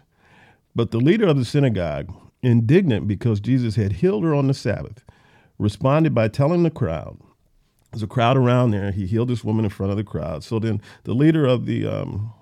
But 0.76 0.92
the 0.92 1.00
leader 1.00 1.28
of 1.28 1.38
the 1.38 1.46
synagogue, 1.46 2.14
indignant 2.42 3.08
because 3.08 3.40
Jesus 3.40 3.76
had 3.76 3.94
healed 3.94 4.24
her 4.24 4.34
on 4.34 4.48
the 4.48 4.54
Sabbath, 4.54 5.04
responded 5.58 6.14
by 6.14 6.28
telling 6.28 6.64
the 6.64 6.70
crowd, 6.70 7.18
there's 7.92 8.04
a 8.04 8.08
crowd 8.08 8.38
around 8.38 8.72
there. 8.72 8.92
He 8.92 9.08
healed 9.08 9.30
this 9.30 9.44
woman 9.44 9.66
in 9.66 9.72
front 9.72 9.92
of 9.92 9.98
the 9.98 10.04
crowd. 10.04 10.44
So 10.44 10.60
then 10.60 10.82
the 11.04 11.14
leader 11.14 11.46
of 11.46 11.66
the 11.66 11.88
um, 11.88 12.34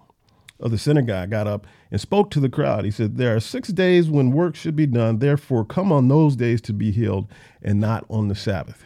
of 0.59 0.71
the 0.71 0.77
synagogue 0.77 1.31
got 1.31 1.47
up 1.47 1.67
and 1.91 2.00
spoke 2.00 2.31
to 2.31 2.39
the 2.39 2.50
crowd. 2.50 2.85
He 2.85 2.91
said, 2.91 3.17
There 3.17 3.35
are 3.35 3.39
six 3.39 3.69
days 3.69 4.09
when 4.09 4.31
work 4.31 4.55
should 4.55 4.75
be 4.75 4.88
done. 4.88 5.19
Therefore, 5.19 5.65
come 5.65 5.91
on 5.91 6.07
those 6.07 6.35
days 6.35 6.62
to 6.62 6.74
be 6.74 6.91
healed 6.91 7.27
and 7.62 7.79
not 7.79 8.05
on 8.09 8.27
the 8.27 8.35
Sabbath. 8.35 8.83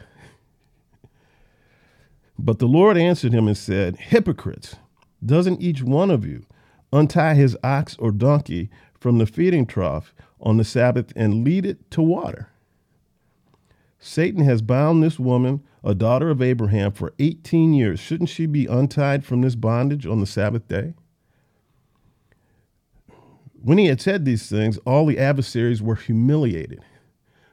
But 2.38 2.60
the 2.60 2.68
Lord 2.68 2.98
answered 2.98 3.34
him 3.34 3.48
and 3.48 3.58
said, 3.58 3.98
Hypocrites, 3.98 4.78
doesn't 5.24 5.62
each 5.62 5.84
one 5.84 6.10
of 6.10 6.26
you 6.26 6.46
untie 6.92 7.34
his 7.36 7.58
ox 7.64 7.96
or 8.00 8.12
donkey 8.12 8.70
from 9.00 9.18
the 9.18 9.26
feeding 9.26 9.66
trough 9.66 10.14
on 10.42 10.58
the 10.58 10.64
Sabbath 10.64 11.12
and 11.16 11.44
lead 11.44 11.66
it 11.66 11.92
to 11.92 12.02
water. 12.02 12.50
Satan 14.00 14.44
has 14.46 14.62
bound 14.62 15.04
this 15.04 15.20
woman, 15.20 15.62
a 15.84 15.94
daughter 15.94 16.30
of 16.30 16.42
Abraham, 16.42 16.92
for 16.94 17.14
18 17.20 17.74
years. 17.74 18.00
Shouldn't 18.00 18.30
she 18.30 18.46
be 18.46 18.66
untied 18.66 19.26
from 19.26 19.42
this 19.42 19.56
bondage 19.56 20.06
on 20.06 20.22
the 20.22 20.26
Sabbath 20.26 20.68
day? 20.70 20.94
When 23.62 23.78
he 23.78 23.88
had 23.88 24.00
said 24.00 24.24
these 24.24 24.50
things, 24.50 24.78
all 24.80 25.06
the 25.06 25.20
adversaries 25.20 25.82
were 25.82 25.96
humiliated, 25.96 26.82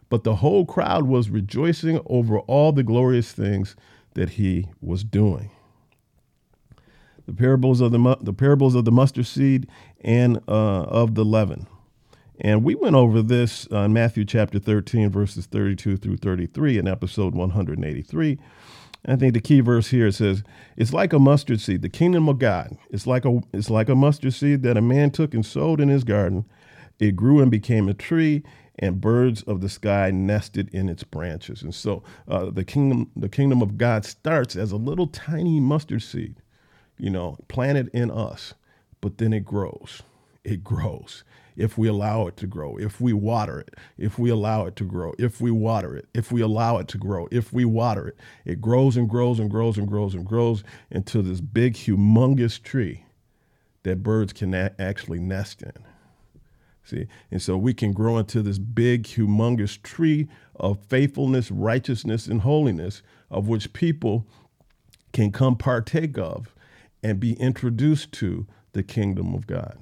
but 0.08 0.24
the 0.24 0.36
whole 0.36 0.64
crowd 0.64 1.06
was 1.06 1.30
rejoicing 1.30 2.00
over 2.06 2.38
all 2.40 2.72
the 2.72 2.84
glorious 2.84 3.32
things 3.32 3.74
that 4.14 4.30
he 4.30 4.68
was 4.80 5.02
doing. 5.02 5.50
The 7.26 7.32
parables 7.32 7.80
of 7.80 7.90
the, 7.90 8.16
the 8.20 8.32
parables 8.32 8.76
of 8.76 8.84
the 8.84 8.92
mustard 8.92 9.26
seed 9.26 9.66
and 10.00 10.36
uh, 10.46 10.82
of 10.84 11.16
the 11.16 11.24
leaven. 11.24 11.66
And 12.40 12.62
we 12.62 12.74
went 12.74 12.94
over 12.94 13.22
this 13.22 13.66
on 13.68 13.92
Matthew 13.92 14.24
chapter 14.24 14.58
13, 14.58 15.10
verses 15.10 15.46
32 15.46 15.96
through 15.96 16.18
33 16.18 16.78
in 16.78 16.86
episode 16.86 17.34
183. 17.34 18.38
I 19.06 19.16
think 19.16 19.34
the 19.34 19.40
key 19.40 19.60
verse 19.60 19.88
here 19.88 20.10
says, 20.10 20.42
"It's 20.76 20.92
like 20.92 21.12
a 21.12 21.18
mustard 21.18 21.60
seed. 21.60 21.82
The 21.82 21.88
kingdom 21.88 22.28
of 22.28 22.38
God. 22.38 22.76
It's 22.90 23.06
like 23.06 23.24
a 23.24 23.40
it's 23.52 23.70
like 23.70 23.88
a 23.88 23.94
mustard 23.94 24.34
seed 24.34 24.62
that 24.62 24.76
a 24.76 24.82
man 24.82 25.10
took 25.10 25.32
and 25.32 25.46
sowed 25.46 25.80
in 25.80 25.88
his 25.88 26.04
garden. 26.04 26.44
It 26.98 27.14
grew 27.14 27.40
and 27.40 27.50
became 27.50 27.88
a 27.88 27.94
tree, 27.94 28.42
and 28.78 29.00
birds 29.00 29.42
of 29.42 29.60
the 29.60 29.68
sky 29.68 30.10
nested 30.10 30.68
in 30.70 30.88
its 30.88 31.04
branches." 31.04 31.62
And 31.62 31.74
so, 31.74 32.02
uh, 32.26 32.50
the 32.50 32.64
kingdom 32.64 33.10
the 33.14 33.28
kingdom 33.28 33.62
of 33.62 33.78
God 33.78 34.04
starts 34.04 34.56
as 34.56 34.72
a 34.72 34.76
little 34.76 35.06
tiny 35.06 35.60
mustard 35.60 36.02
seed, 36.02 36.36
you 36.98 37.10
know, 37.10 37.38
planted 37.48 37.88
in 37.92 38.10
us, 38.10 38.54
but 39.00 39.18
then 39.18 39.32
it 39.32 39.44
grows. 39.44 40.02
It 40.44 40.64
grows 40.64 41.22
if 41.56 41.78
we 41.78 41.88
allow 41.88 42.26
it 42.26 42.36
to 42.38 42.46
grow, 42.46 42.76
if 42.76 43.00
we 43.00 43.12
water 43.12 43.60
it, 43.60 43.74
if 43.96 44.18
we 44.18 44.30
allow 44.30 44.66
it 44.66 44.76
to 44.76 44.84
grow, 44.84 45.14
if 45.18 45.40
we 45.40 45.50
water 45.50 45.96
it, 45.96 46.06
if 46.14 46.30
we 46.30 46.40
allow 46.40 46.78
it 46.78 46.88
to 46.88 46.98
grow, 46.98 47.28
if 47.30 47.52
we 47.52 47.64
water 47.64 48.08
it, 48.08 48.16
it 48.44 48.60
grows 48.60 48.96
and 48.96 49.08
grows 49.08 49.38
and 49.38 49.50
grows 49.50 49.78
and 49.78 49.88
grows 49.88 50.14
and 50.14 50.26
grows 50.26 50.62
into 50.90 51.22
this 51.22 51.40
big, 51.40 51.74
humongous 51.74 52.62
tree 52.62 53.04
that 53.84 54.02
birds 54.02 54.32
can 54.32 54.52
a- 54.54 54.74
actually 54.78 55.18
nest 55.18 55.62
in. 55.62 55.72
See, 56.84 57.08
and 57.32 57.42
so 57.42 57.56
we 57.56 57.74
can 57.74 57.92
grow 57.92 58.18
into 58.18 58.42
this 58.42 58.58
big, 58.58 59.04
humongous 59.04 59.80
tree 59.82 60.28
of 60.54 60.84
faithfulness, 60.86 61.50
righteousness, 61.50 62.28
and 62.28 62.42
holiness, 62.42 63.02
of 63.28 63.48
which 63.48 63.72
people 63.72 64.26
can 65.12 65.32
come 65.32 65.56
partake 65.56 66.16
of 66.16 66.54
and 67.02 67.18
be 67.18 67.32
introduced 67.34 68.12
to 68.12 68.46
the 68.72 68.82
kingdom 68.82 69.34
of 69.34 69.46
God. 69.46 69.78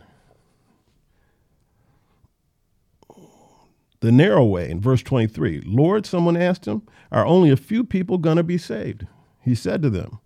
The 4.04 4.12
narrow 4.12 4.44
way 4.44 4.70
in 4.70 4.82
verse 4.82 5.02
23. 5.02 5.62
Lord, 5.64 6.04
someone 6.04 6.36
asked 6.36 6.66
him, 6.66 6.82
are 7.10 7.24
only 7.24 7.48
a 7.50 7.56
few 7.56 7.82
people 7.82 8.18
going 8.18 8.36
to 8.36 8.42
be 8.42 8.58
saved? 8.58 9.06
He 9.40 9.54
said 9.54 9.80
to 9.80 9.88
them, 9.88 10.18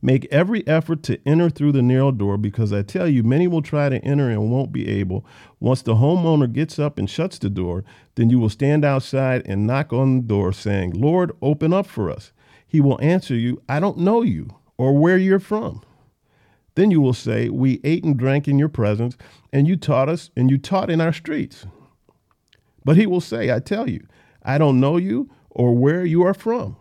Make 0.00 0.26
every 0.30 0.66
effort 0.66 1.02
to 1.04 1.20
enter 1.26 1.50
through 1.50 1.72
the 1.72 1.82
narrow 1.82 2.12
door 2.12 2.38
because 2.38 2.72
I 2.72 2.80
tell 2.80 3.06
you, 3.06 3.22
many 3.22 3.46
will 3.46 3.60
try 3.60 3.90
to 3.90 4.02
enter 4.02 4.30
and 4.30 4.50
won't 4.50 4.72
be 4.72 4.88
able. 4.88 5.26
Once 5.60 5.82
the 5.82 5.96
homeowner 5.96 6.50
gets 6.50 6.78
up 6.78 6.98
and 6.98 7.10
shuts 7.10 7.38
the 7.38 7.50
door, 7.50 7.84
then 8.14 8.30
you 8.30 8.38
will 8.38 8.48
stand 8.48 8.86
outside 8.86 9.42
and 9.44 9.66
knock 9.66 9.92
on 9.92 10.16
the 10.16 10.22
door, 10.22 10.52
saying, 10.54 10.92
Lord, 10.92 11.32
open 11.42 11.74
up 11.74 11.86
for 11.86 12.10
us. 12.10 12.32
He 12.66 12.80
will 12.80 12.98
answer 13.02 13.34
you, 13.34 13.60
I 13.68 13.80
don't 13.80 13.98
know 13.98 14.22
you 14.22 14.48
or 14.78 14.98
where 14.98 15.18
you're 15.18 15.38
from. 15.38 15.82
Then 16.74 16.90
you 16.90 17.02
will 17.02 17.14
say, 17.14 17.50
We 17.50 17.80
ate 17.84 18.04
and 18.04 18.16
drank 18.16 18.48
in 18.48 18.58
your 18.58 18.70
presence, 18.70 19.16
and 19.52 19.68
you 19.68 19.76
taught 19.76 20.08
us, 20.08 20.30
and 20.36 20.50
you 20.50 20.56
taught 20.56 20.90
in 20.90 21.02
our 21.02 21.12
streets. 21.12 21.66
But 22.86 22.96
he 22.96 23.04
will 23.04 23.20
say, 23.20 23.52
I 23.52 23.58
tell 23.58 23.90
you, 23.90 24.06
I 24.44 24.58
don't 24.58 24.78
know 24.78 24.96
you 24.96 25.28
or 25.50 25.74
where 25.74 26.04
you 26.04 26.22
are 26.22 26.32
from. 26.32 26.76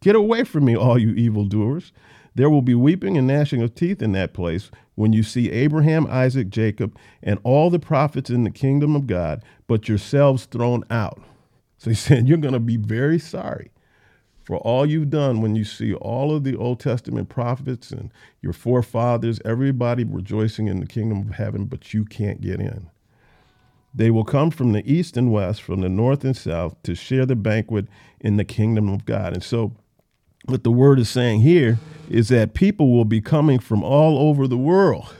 Get 0.00 0.16
away 0.16 0.42
from 0.42 0.64
me, 0.64 0.74
all 0.74 0.98
you 0.98 1.10
evildoers. 1.10 1.92
There 2.34 2.48
will 2.48 2.62
be 2.62 2.74
weeping 2.74 3.18
and 3.18 3.26
gnashing 3.26 3.60
of 3.60 3.74
teeth 3.74 4.00
in 4.00 4.12
that 4.12 4.32
place 4.32 4.70
when 4.94 5.12
you 5.12 5.22
see 5.22 5.50
Abraham, 5.50 6.06
Isaac, 6.06 6.48
Jacob, 6.48 6.96
and 7.22 7.38
all 7.42 7.68
the 7.68 7.78
prophets 7.78 8.30
in 8.30 8.44
the 8.44 8.50
kingdom 8.50 8.96
of 8.96 9.06
God, 9.06 9.42
but 9.66 9.86
yourselves 9.86 10.46
thrown 10.46 10.82
out. 10.90 11.20
So 11.76 11.90
he 11.90 11.96
said, 12.06 12.26
You're 12.26 12.38
going 12.38 12.54
to 12.54 12.58
be 12.58 12.78
very 12.78 13.18
sorry 13.18 13.72
for 14.44 14.56
all 14.58 14.86
you've 14.86 15.10
done 15.10 15.42
when 15.42 15.56
you 15.56 15.64
see 15.64 15.92
all 15.92 16.34
of 16.34 16.42
the 16.42 16.56
Old 16.56 16.80
Testament 16.80 17.28
prophets 17.28 17.90
and 17.90 18.10
your 18.40 18.54
forefathers, 18.54 19.40
everybody 19.44 20.04
rejoicing 20.04 20.68
in 20.68 20.80
the 20.80 20.86
kingdom 20.86 21.20
of 21.20 21.34
heaven, 21.34 21.66
but 21.66 21.92
you 21.92 22.06
can't 22.06 22.40
get 22.40 22.60
in. 22.60 22.88
They 23.96 24.10
will 24.10 24.24
come 24.24 24.50
from 24.50 24.72
the 24.72 24.84
east 24.90 25.16
and 25.16 25.32
west, 25.32 25.62
from 25.62 25.80
the 25.80 25.88
north 25.88 26.22
and 26.22 26.36
south, 26.36 26.76
to 26.82 26.94
share 26.94 27.24
the 27.24 27.34
banquet 27.34 27.86
in 28.20 28.36
the 28.36 28.44
kingdom 28.44 28.90
of 28.90 29.06
God. 29.06 29.32
And 29.32 29.42
so, 29.42 29.72
what 30.44 30.64
the 30.64 30.70
word 30.70 30.98
is 30.98 31.08
saying 31.08 31.40
here 31.40 31.78
is 32.10 32.28
that 32.28 32.52
people 32.52 32.92
will 32.92 33.06
be 33.06 33.22
coming 33.22 33.58
from 33.58 33.82
all 33.82 34.18
over 34.18 34.46
the 34.46 34.58
world, 34.58 35.14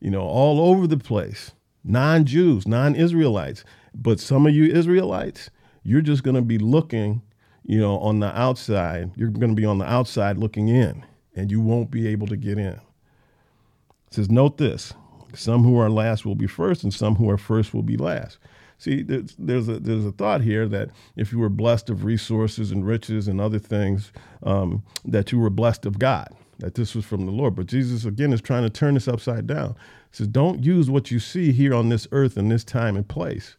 you 0.00 0.10
know, 0.10 0.22
all 0.22 0.60
over 0.60 0.88
the 0.88 0.98
place, 0.98 1.52
non 1.84 2.24
Jews, 2.24 2.66
non 2.66 2.96
Israelites. 2.96 3.64
But 3.94 4.18
some 4.18 4.44
of 4.44 4.52
you 4.52 4.64
Israelites, 4.64 5.50
you're 5.84 6.00
just 6.00 6.24
going 6.24 6.36
to 6.36 6.42
be 6.42 6.58
looking, 6.58 7.22
you 7.62 7.78
know, 7.78 7.96
on 8.00 8.18
the 8.18 8.36
outside. 8.38 9.12
You're 9.14 9.30
going 9.30 9.54
to 9.54 9.60
be 9.60 9.66
on 9.66 9.78
the 9.78 9.88
outside 9.88 10.36
looking 10.36 10.66
in, 10.66 11.06
and 11.36 11.48
you 11.48 11.60
won't 11.60 11.92
be 11.92 12.08
able 12.08 12.26
to 12.26 12.36
get 12.36 12.58
in. 12.58 12.80
It 14.08 14.14
says, 14.14 14.28
note 14.28 14.58
this 14.58 14.94
some 15.34 15.64
who 15.64 15.78
are 15.78 15.90
last 15.90 16.24
will 16.24 16.34
be 16.34 16.46
first, 16.46 16.82
and 16.82 16.92
some 16.92 17.16
who 17.16 17.28
are 17.30 17.38
first 17.38 17.74
will 17.74 17.82
be 17.82 17.96
last. 17.96 18.38
See, 18.78 19.02
there's, 19.02 19.34
there's 19.38 19.68
a 19.68 19.78
there's 19.78 20.04
a 20.04 20.12
thought 20.12 20.40
here 20.40 20.66
that 20.68 20.90
if 21.14 21.32
you 21.32 21.38
were 21.38 21.48
blessed 21.48 21.88
of 21.88 22.04
resources 22.04 22.72
and 22.72 22.84
riches 22.84 23.28
and 23.28 23.40
other 23.40 23.60
things, 23.60 24.12
um, 24.42 24.82
that 25.04 25.30
you 25.30 25.38
were 25.38 25.50
blessed 25.50 25.86
of 25.86 25.98
God, 25.98 26.28
that 26.58 26.74
this 26.74 26.94
was 26.94 27.04
from 27.04 27.24
the 27.24 27.32
Lord. 27.32 27.54
But 27.54 27.66
Jesus 27.66 28.04
again 28.04 28.32
is 28.32 28.40
trying 28.40 28.64
to 28.64 28.70
turn 28.70 28.94
this 28.94 29.06
upside 29.06 29.46
down. 29.46 29.76
He 30.10 30.16
says, 30.16 30.28
don't 30.28 30.64
use 30.64 30.90
what 30.90 31.10
you 31.10 31.20
see 31.20 31.52
here 31.52 31.74
on 31.74 31.90
this 31.90 32.08
earth 32.12 32.36
in 32.36 32.48
this 32.48 32.64
time 32.64 32.96
and 32.96 33.06
place 33.06 33.56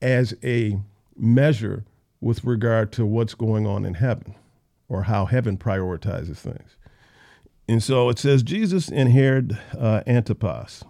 as 0.00 0.34
a 0.44 0.78
measure 1.16 1.84
with 2.20 2.44
regard 2.44 2.92
to 2.92 3.04
what's 3.04 3.34
going 3.34 3.66
on 3.66 3.84
in 3.84 3.94
heaven 3.94 4.34
or 4.88 5.02
how 5.02 5.26
heaven 5.26 5.58
prioritizes 5.58 6.36
things. 6.36 6.76
And 7.68 7.82
so 7.82 8.08
it 8.08 8.18
says 8.18 8.42
Jesus 8.42 8.88
and 8.88 9.10
Herod 9.10 9.58
uh, 9.76 10.02
Antipas. 10.06 10.84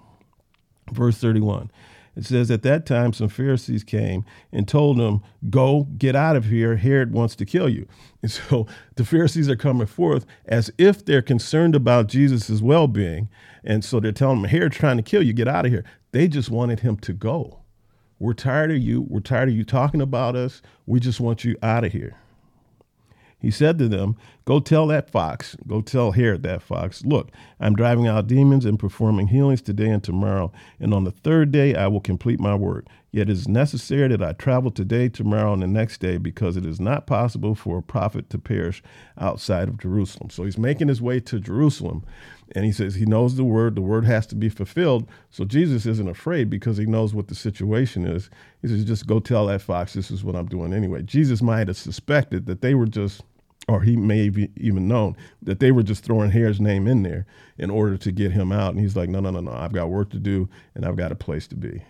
Verse 0.92 1.18
31. 1.18 1.70
It 2.14 2.26
says, 2.26 2.50
At 2.50 2.62
that 2.62 2.84
time, 2.84 3.12
some 3.12 3.28
Pharisees 3.28 3.84
came 3.84 4.24
and 4.52 4.68
told 4.68 5.00
him, 5.00 5.22
Go, 5.48 5.88
get 5.96 6.14
out 6.14 6.36
of 6.36 6.46
here. 6.46 6.76
Herod 6.76 7.12
wants 7.12 7.34
to 7.36 7.46
kill 7.46 7.68
you. 7.68 7.86
And 8.20 8.30
so 8.30 8.66
the 8.96 9.04
Pharisees 9.04 9.48
are 9.48 9.56
coming 9.56 9.86
forth 9.86 10.26
as 10.44 10.70
if 10.78 11.04
they're 11.04 11.22
concerned 11.22 11.74
about 11.74 12.08
Jesus' 12.08 12.60
well 12.60 12.86
being. 12.86 13.28
And 13.64 13.84
so 13.84 14.00
they're 14.00 14.12
telling 14.12 14.38
him, 14.38 14.44
Herod's 14.44 14.76
trying 14.76 14.98
to 14.98 15.02
kill 15.02 15.22
you. 15.22 15.32
Get 15.32 15.48
out 15.48 15.64
of 15.64 15.72
here. 15.72 15.84
They 16.10 16.28
just 16.28 16.50
wanted 16.50 16.80
him 16.80 16.96
to 16.98 17.12
go. 17.12 17.60
We're 18.18 18.34
tired 18.34 18.70
of 18.70 18.78
you. 18.78 19.02
We're 19.02 19.20
tired 19.20 19.48
of 19.48 19.54
you 19.56 19.64
talking 19.64 20.00
about 20.00 20.36
us. 20.36 20.62
We 20.86 21.00
just 21.00 21.20
want 21.20 21.44
you 21.44 21.56
out 21.62 21.84
of 21.84 21.92
here. 21.92 22.21
He 23.42 23.50
said 23.50 23.76
to 23.78 23.88
them, 23.88 24.16
Go 24.44 24.60
tell 24.60 24.86
that 24.88 25.10
fox, 25.10 25.56
go 25.68 25.80
tell 25.80 26.12
Herod 26.12 26.42
that 26.44 26.62
fox, 26.62 27.04
look, 27.04 27.30
I'm 27.60 27.74
driving 27.74 28.08
out 28.08 28.26
demons 28.26 28.64
and 28.64 28.78
performing 28.78 29.28
healings 29.28 29.62
today 29.62 29.88
and 29.88 30.02
tomorrow, 30.02 30.52
and 30.80 30.94
on 30.94 31.04
the 31.04 31.12
third 31.12 31.52
day 31.52 31.74
I 31.76 31.86
will 31.88 32.00
complete 32.00 32.40
my 32.40 32.54
work. 32.54 32.86
Yet 33.12 33.28
it 33.28 33.32
is 33.32 33.46
necessary 33.46 34.08
that 34.08 34.22
I 34.22 34.32
travel 34.32 34.70
today, 34.70 35.08
tomorrow, 35.08 35.52
and 35.52 35.62
the 35.62 35.66
next 35.66 36.00
day, 36.00 36.16
because 36.16 36.56
it 36.56 36.64
is 36.64 36.80
not 36.80 37.06
possible 37.06 37.54
for 37.54 37.78
a 37.78 37.82
prophet 37.82 38.30
to 38.30 38.38
perish 38.38 38.82
outside 39.18 39.68
of 39.68 39.78
Jerusalem. 39.78 40.30
So 40.30 40.44
he's 40.44 40.56
making 40.56 40.88
his 40.88 41.02
way 41.02 41.20
to 41.20 41.38
Jerusalem, 41.38 42.04
and 42.56 42.64
he 42.64 42.72
says 42.72 42.94
he 42.94 43.04
knows 43.04 43.36
the 43.36 43.44
word, 43.44 43.74
the 43.74 43.82
word 43.82 44.06
has 44.06 44.26
to 44.28 44.34
be 44.34 44.48
fulfilled. 44.48 45.06
So 45.30 45.44
Jesus 45.44 45.84
isn't 45.84 46.08
afraid 46.08 46.48
because 46.48 46.78
he 46.78 46.86
knows 46.86 47.14
what 47.14 47.28
the 47.28 47.34
situation 47.34 48.06
is. 48.06 48.30
He 48.62 48.68
says, 48.68 48.84
Just 48.84 49.06
go 49.06 49.20
tell 49.20 49.46
that 49.46 49.60
fox, 49.60 49.92
this 49.92 50.10
is 50.10 50.24
what 50.24 50.34
I'm 50.34 50.46
doing 50.46 50.72
anyway. 50.72 51.02
Jesus 51.02 51.42
might 51.42 51.68
have 51.68 51.76
suspected 51.76 52.46
that 52.46 52.62
they 52.62 52.74
were 52.74 52.86
just 52.86 53.22
or 53.68 53.82
he 53.82 53.96
may 53.96 54.24
have 54.24 54.38
even 54.56 54.88
known 54.88 55.16
that 55.40 55.60
they 55.60 55.70
were 55.70 55.82
just 55.82 56.04
throwing 56.04 56.30
Herod's 56.30 56.60
name 56.60 56.86
in 56.86 57.02
there 57.02 57.26
in 57.58 57.70
order 57.70 57.96
to 57.96 58.12
get 58.12 58.32
him 58.32 58.50
out. 58.50 58.72
And 58.72 58.80
he's 58.80 58.96
like, 58.96 59.08
no, 59.08 59.20
no, 59.20 59.30
no, 59.30 59.40
no, 59.40 59.52
I've 59.52 59.72
got 59.72 59.88
work 59.88 60.10
to 60.10 60.18
do 60.18 60.48
and 60.74 60.84
I've 60.84 60.96
got 60.96 61.12
a 61.12 61.16
place 61.16 61.46
to 61.48 61.56
be. 61.56 61.84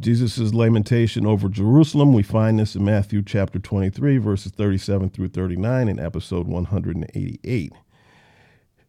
Jesus' 0.00 0.54
lamentation 0.54 1.26
over 1.26 1.48
Jerusalem, 1.48 2.14
we 2.14 2.22
find 2.22 2.58
this 2.58 2.74
in 2.74 2.84
Matthew 2.84 3.22
chapter 3.22 3.58
23, 3.58 4.16
verses 4.16 4.52
37 4.52 5.10
through 5.10 5.28
39 5.28 5.88
in 5.88 6.00
episode 6.00 6.46
188. 6.46 7.72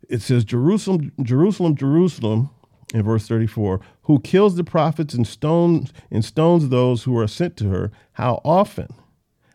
It 0.08 0.22
says, 0.22 0.46
Jerusalem, 0.46 1.12
Jerusalem, 1.22 1.75
Jerusalem, 1.75 2.50
in 2.94 3.03
verse 3.03 3.27
34, 3.27 3.82
who 4.03 4.20
kills 4.20 4.56
the 4.56 4.63
prophets 4.63 5.13
and 5.13 5.27
stones 5.27 5.91
and 6.10 6.24
stones 6.24 6.70
those 6.70 7.03
who 7.03 7.18
are 7.18 7.27
sent 7.27 7.58
to 7.58 7.70
her, 7.70 7.91
how 8.13 8.41
often 8.46 8.94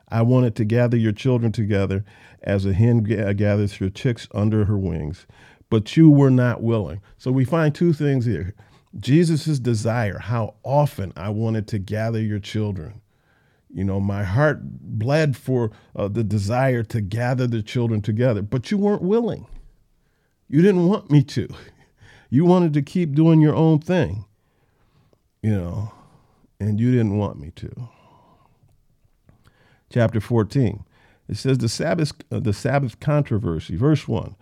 I 0.09 0.23
wanted 0.23 0.55
to 0.57 0.65
gather 0.65 0.97
your 0.97 1.13
children 1.13 1.53
together 1.53 2.05
as 2.43 2.65
a 2.65 2.73
hen 2.73 3.03
gathers 3.03 3.75
her 3.77 3.91
chicks 3.91 4.29
under 4.33 4.65
her 4.65 4.79
wings, 4.79 5.27
but 5.69 5.97
you 5.97 6.11
were 6.11 6.31
not 6.31 6.63
willing. 6.63 7.01
So 7.19 7.33
we 7.33 7.45
find 7.45 7.75
two 7.75 7.93
things 7.93 8.25
here 8.25 8.55
Jesus' 8.99 9.59
desire, 9.59 10.19
how 10.19 10.55
often 10.63 11.13
I 11.17 11.31
wanted 11.31 11.67
to 11.69 11.79
gather 11.79 12.21
your 12.21 12.39
children. 12.39 13.03
You 13.75 13.85
know, 13.85 14.01
my 14.01 14.23
heart 14.23 14.61
bled 14.63 15.37
for 15.37 15.71
uh, 15.95 16.09
the 16.09 16.25
desire 16.25 16.83
to 16.85 17.01
gather 17.03 17.47
the 17.47 17.63
children 17.63 18.01
together, 18.01 18.41
but 18.41 18.71
you 18.71 18.79
weren't 18.79 19.03
willing. 19.03 19.47
You 20.49 20.63
didn't 20.63 20.89
want 20.89 21.11
me 21.11 21.23
to. 21.23 21.49
You 22.29 22.45
wanted 22.45 22.75
to 22.75 22.83
keep 22.83 23.15
doing 23.15 23.41
your 23.41 23.55
own 23.55 23.79
thing, 23.79 24.25
you 25.43 25.53
know, 25.53 25.93
and 26.59 26.81
you 26.81 26.91
didn't 26.91 27.17
want 27.17 27.39
me 27.39 27.53
to 27.53 27.89
chapter 29.91 30.21
14. 30.21 30.85
It 31.29 31.37
says 31.37 31.59
the 31.59 31.69
Sabbath, 31.69 32.13
uh, 32.31 32.41
the 32.41 32.53
Sabbath 32.53 33.01
controversy, 33.01 33.77
verse 33.77 34.07
1. 34.07 34.37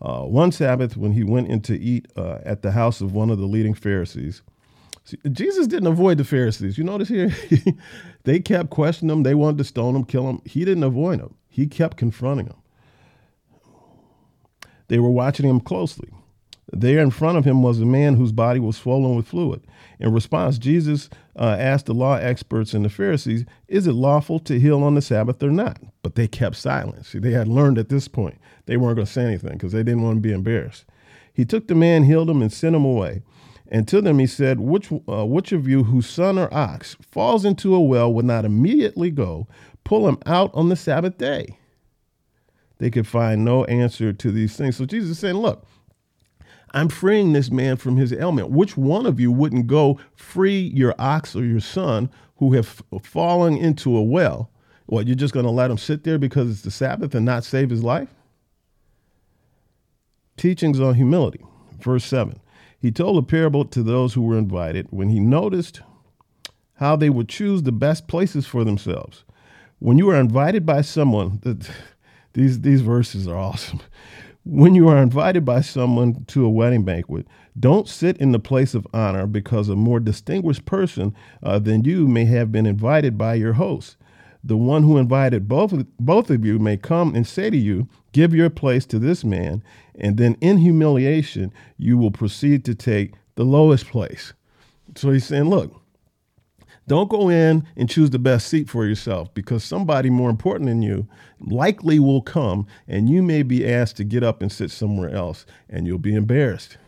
Uh, 0.00 0.22
one 0.24 0.52
Sabbath, 0.52 0.96
when 0.96 1.12
he 1.12 1.24
went 1.24 1.48
in 1.48 1.62
to 1.62 1.78
eat 1.78 2.06
uh, 2.16 2.38
at 2.44 2.62
the 2.62 2.72
house 2.72 3.00
of 3.00 3.12
one 3.14 3.30
of 3.30 3.38
the 3.38 3.46
leading 3.46 3.72
Pharisees, 3.72 4.42
See, 5.06 5.18
Jesus 5.30 5.68
didn't 5.68 5.86
avoid 5.86 6.18
the 6.18 6.24
Pharisees. 6.24 6.76
You 6.76 6.82
notice 6.82 7.08
here, 7.08 7.32
they 8.24 8.40
kept 8.40 8.70
questioning 8.70 9.16
him. 9.16 9.22
They 9.22 9.36
wanted 9.36 9.58
to 9.58 9.64
stone 9.64 9.94
him, 9.94 10.04
kill 10.04 10.28
him. 10.28 10.42
He 10.44 10.64
didn't 10.64 10.82
avoid 10.82 11.20
them. 11.20 11.36
He 11.48 11.68
kept 11.68 11.96
confronting 11.96 12.46
them. 12.46 12.56
They 14.88 14.98
were 14.98 15.10
watching 15.10 15.48
him 15.48 15.60
closely. 15.60 16.08
There 16.72 16.98
in 16.98 17.10
front 17.10 17.38
of 17.38 17.44
him 17.44 17.62
was 17.62 17.80
a 17.80 17.86
man 17.86 18.14
whose 18.14 18.32
body 18.32 18.58
was 18.58 18.76
swollen 18.76 19.14
with 19.14 19.28
fluid. 19.28 19.64
In 20.00 20.12
response, 20.12 20.58
Jesus 20.58 21.08
uh, 21.38 21.56
asked 21.58 21.86
the 21.86 21.94
law 21.94 22.16
experts 22.16 22.74
and 22.74 22.84
the 22.84 22.88
Pharisees, 22.88 23.44
Is 23.68 23.86
it 23.86 23.92
lawful 23.92 24.40
to 24.40 24.58
heal 24.58 24.82
on 24.82 24.94
the 24.94 25.02
Sabbath 25.02 25.42
or 25.42 25.50
not? 25.50 25.80
But 26.02 26.16
they 26.16 26.26
kept 26.26 26.56
silent. 26.56 27.06
See, 27.06 27.20
they 27.20 27.30
had 27.30 27.46
learned 27.46 27.78
at 27.78 27.88
this 27.88 28.08
point 28.08 28.38
they 28.66 28.76
weren't 28.76 28.96
going 28.96 29.06
to 29.06 29.12
say 29.12 29.24
anything 29.24 29.52
because 29.52 29.72
they 29.72 29.84
didn't 29.84 30.02
want 30.02 30.16
to 30.16 30.20
be 30.20 30.32
embarrassed. 30.32 30.84
He 31.32 31.44
took 31.44 31.68
the 31.68 31.74
man, 31.74 32.02
healed 32.02 32.28
him, 32.28 32.42
and 32.42 32.52
sent 32.52 32.74
him 32.74 32.84
away. 32.84 33.22
And 33.68 33.86
to 33.88 34.00
them 34.00 34.18
he 34.18 34.26
said, 34.26 34.60
which, 34.60 34.90
uh, 35.08 35.24
which 35.26 35.52
of 35.52 35.68
you 35.68 35.84
whose 35.84 36.08
son 36.08 36.38
or 36.38 36.52
ox 36.52 36.96
falls 37.00 37.44
into 37.44 37.74
a 37.74 37.80
well 37.80 38.12
would 38.12 38.24
not 38.24 38.44
immediately 38.44 39.10
go 39.10 39.46
pull 39.84 40.08
him 40.08 40.18
out 40.26 40.50
on 40.52 40.68
the 40.68 40.76
Sabbath 40.76 41.16
day? 41.16 41.58
They 42.78 42.90
could 42.90 43.06
find 43.06 43.44
no 43.44 43.64
answer 43.64 44.12
to 44.12 44.30
these 44.30 44.56
things. 44.56 44.76
So 44.76 44.84
Jesus 44.84 45.10
is 45.10 45.18
saying, 45.18 45.36
Look, 45.36 45.66
I'm 46.76 46.90
freeing 46.90 47.32
this 47.32 47.50
man 47.50 47.78
from 47.78 47.96
his 47.96 48.12
ailment. 48.12 48.50
Which 48.50 48.76
one 48.76 49.06
of 49.06 49.18
you 49.18 49.32
wouldn't 49.32 49.66
go 49.66 49.98
free 50.14 50.60
your 50.74 50.94
ox 50.98 51.34
or 51.34 51.42
your 51.42 51.58
son 51.60 52.10
who 52.36 52.52
have 52.52 52.82
fallen 53.02 53.56
into 53.56 53.96
a 53.96 54.02
well? 54.02 54.50
What, 54.84 55.06
you're 55.06 55.16
just 55.16 55.32
going 55.32 55.46
to 55.46 55.50
let 55.50 55.70
him 55.70 55.78
sit 55.78 56.04
there 56.04 56.18
because 56.18 56.50
it's 56.50 56.60
the 56.60 56.70
Sabbath 56.70 57.14
and 57.14 57.24
not 57.24 57.44
save 57.44 57.70
his 57.70 57.82
life? 57.82 58.10
Teachings 60.36 60.78
on 60.78 60.96
humility. 60.96 61.40
Verse 61.80 62.04
7. 62.04 62.38
He 62.78 62.92
told 62.92 63.16
a 63.16 63.26
parable 63.26 63.64
to 63.64 63.82
those 63.82 64.12
who 64.12 64.20
were 64.20 64.36
invited 64.36 64.88
when 64.90 65.08
he 65.08 65.18
noticed 65.18 65.80
how 66.74 66.94
they 66.94 67.08
would 67.08 67.30
choose 67.30 67.62
the 67.62 67.72
best 67.72 68.06
places 68.06 68.46
for 68.46 68.64
themselves. 68.64 69.24
When 69.78 69.96
you 69.96 70.10
are 70.10 70.20
invited 70.20 70.66
by 70.66 70.82
someone, 70.82 71.40
these, 72.34 72.60
these 72.60 72.82
verses 72.82 73.26
are 73.26 73.38
awesome. 73.38 73.80
When 74.48 74.76
you 74.76 74.86
are 74.86 75.02
invited 75.02 75.44
by 75.44 75.60
someone 75.60 76.24
to 76.26 76.44
a 76.44 76.48
wedding 76.48 76.84
banquet, 76.84 77.26
don't 77.58 77.88
sit 77.88 78.16
in 78.18 78.30
the 78.30 78.38
place 78.38 78.76
of 78.76 78.86
honor 78.94 79.26
because 79.26 79.68
a 79.68 79.74
more 79.74 79.98
distinguished 79.98 80.64
person 80.64 81.16
uh, 81.42 81.58
than 81.58 81.82
you 81.82 82.06
may 82.06 82.26
have 82.26 82.52
been 82.52 82.64
invited 82.64 83.18
by 83.18 83.34
your 83.34 83.54
host. 83.54 83.96
The 84.44 84.56
one 84.56 84.84
who 84.84 84.98
invited 84.98 85.48
both, 85.48 85.74
both 85.98 86.30
of 86.30 86.44
you 86.44 86.60
may 86.60 86.76
come 86.76 87.12
and 87.16 87.26
say 87.26 87.50
to 87.50 87.56
you, 87.56 87.88
Give 88.12 88.32
your 88.32 88.48
place 88.48 88.86
to 88.86 89.00
this 89.00 89.24
man, 89.24 89.64
and 89.98 90.16
then 90.16 90.36
in 90.40 90.58
humiliation, 90.58 91.52
you 91.76 91.98
will 91.98 92.12
proceed 92.12 92.64
to 92.66 92.74
take 92.76 93.14
the 93.34 93.44
lowest 93.44 93.86
place. 93.86 94.32
So 94.94 95.10
he's 95.10 95.24
saying, 95.24 95.50
Look, 95.50 95.74
don't 96.86 97.10
go 97.10 97.28
in 97.28 97.66
and 97.76 97.90
choose 97.90 98.10
the 98.10 98.18
best 98.18 98.46
seat 98.46 98.68
for 98.68 98.86
yourself 98.86 99.32
because 99.34 99.64
somebody 99.64 100.08
more 100.08 100.30
important 100.30 100.68
than 100.68 100.82
you 100.82 101.08
likely 101.40 101.98
will 101.98 102.22
come 102.22 102.66
and 102.86 103.10
you 103.10 103.22
may 103.22 103.42
be 103.42 103.68
asked 103.68 103.96
to 103.96 104.04
get 104.04 104.22
up 104.22 104.40
and 104.40 104.52
sit 104.52 104.70
somewhere 104.70 105.10
else 105.10 105.46
and 105.68 105.86
you'll 105.86 105.98
be 105.98 106.14
embarrassed. 106.14 106.78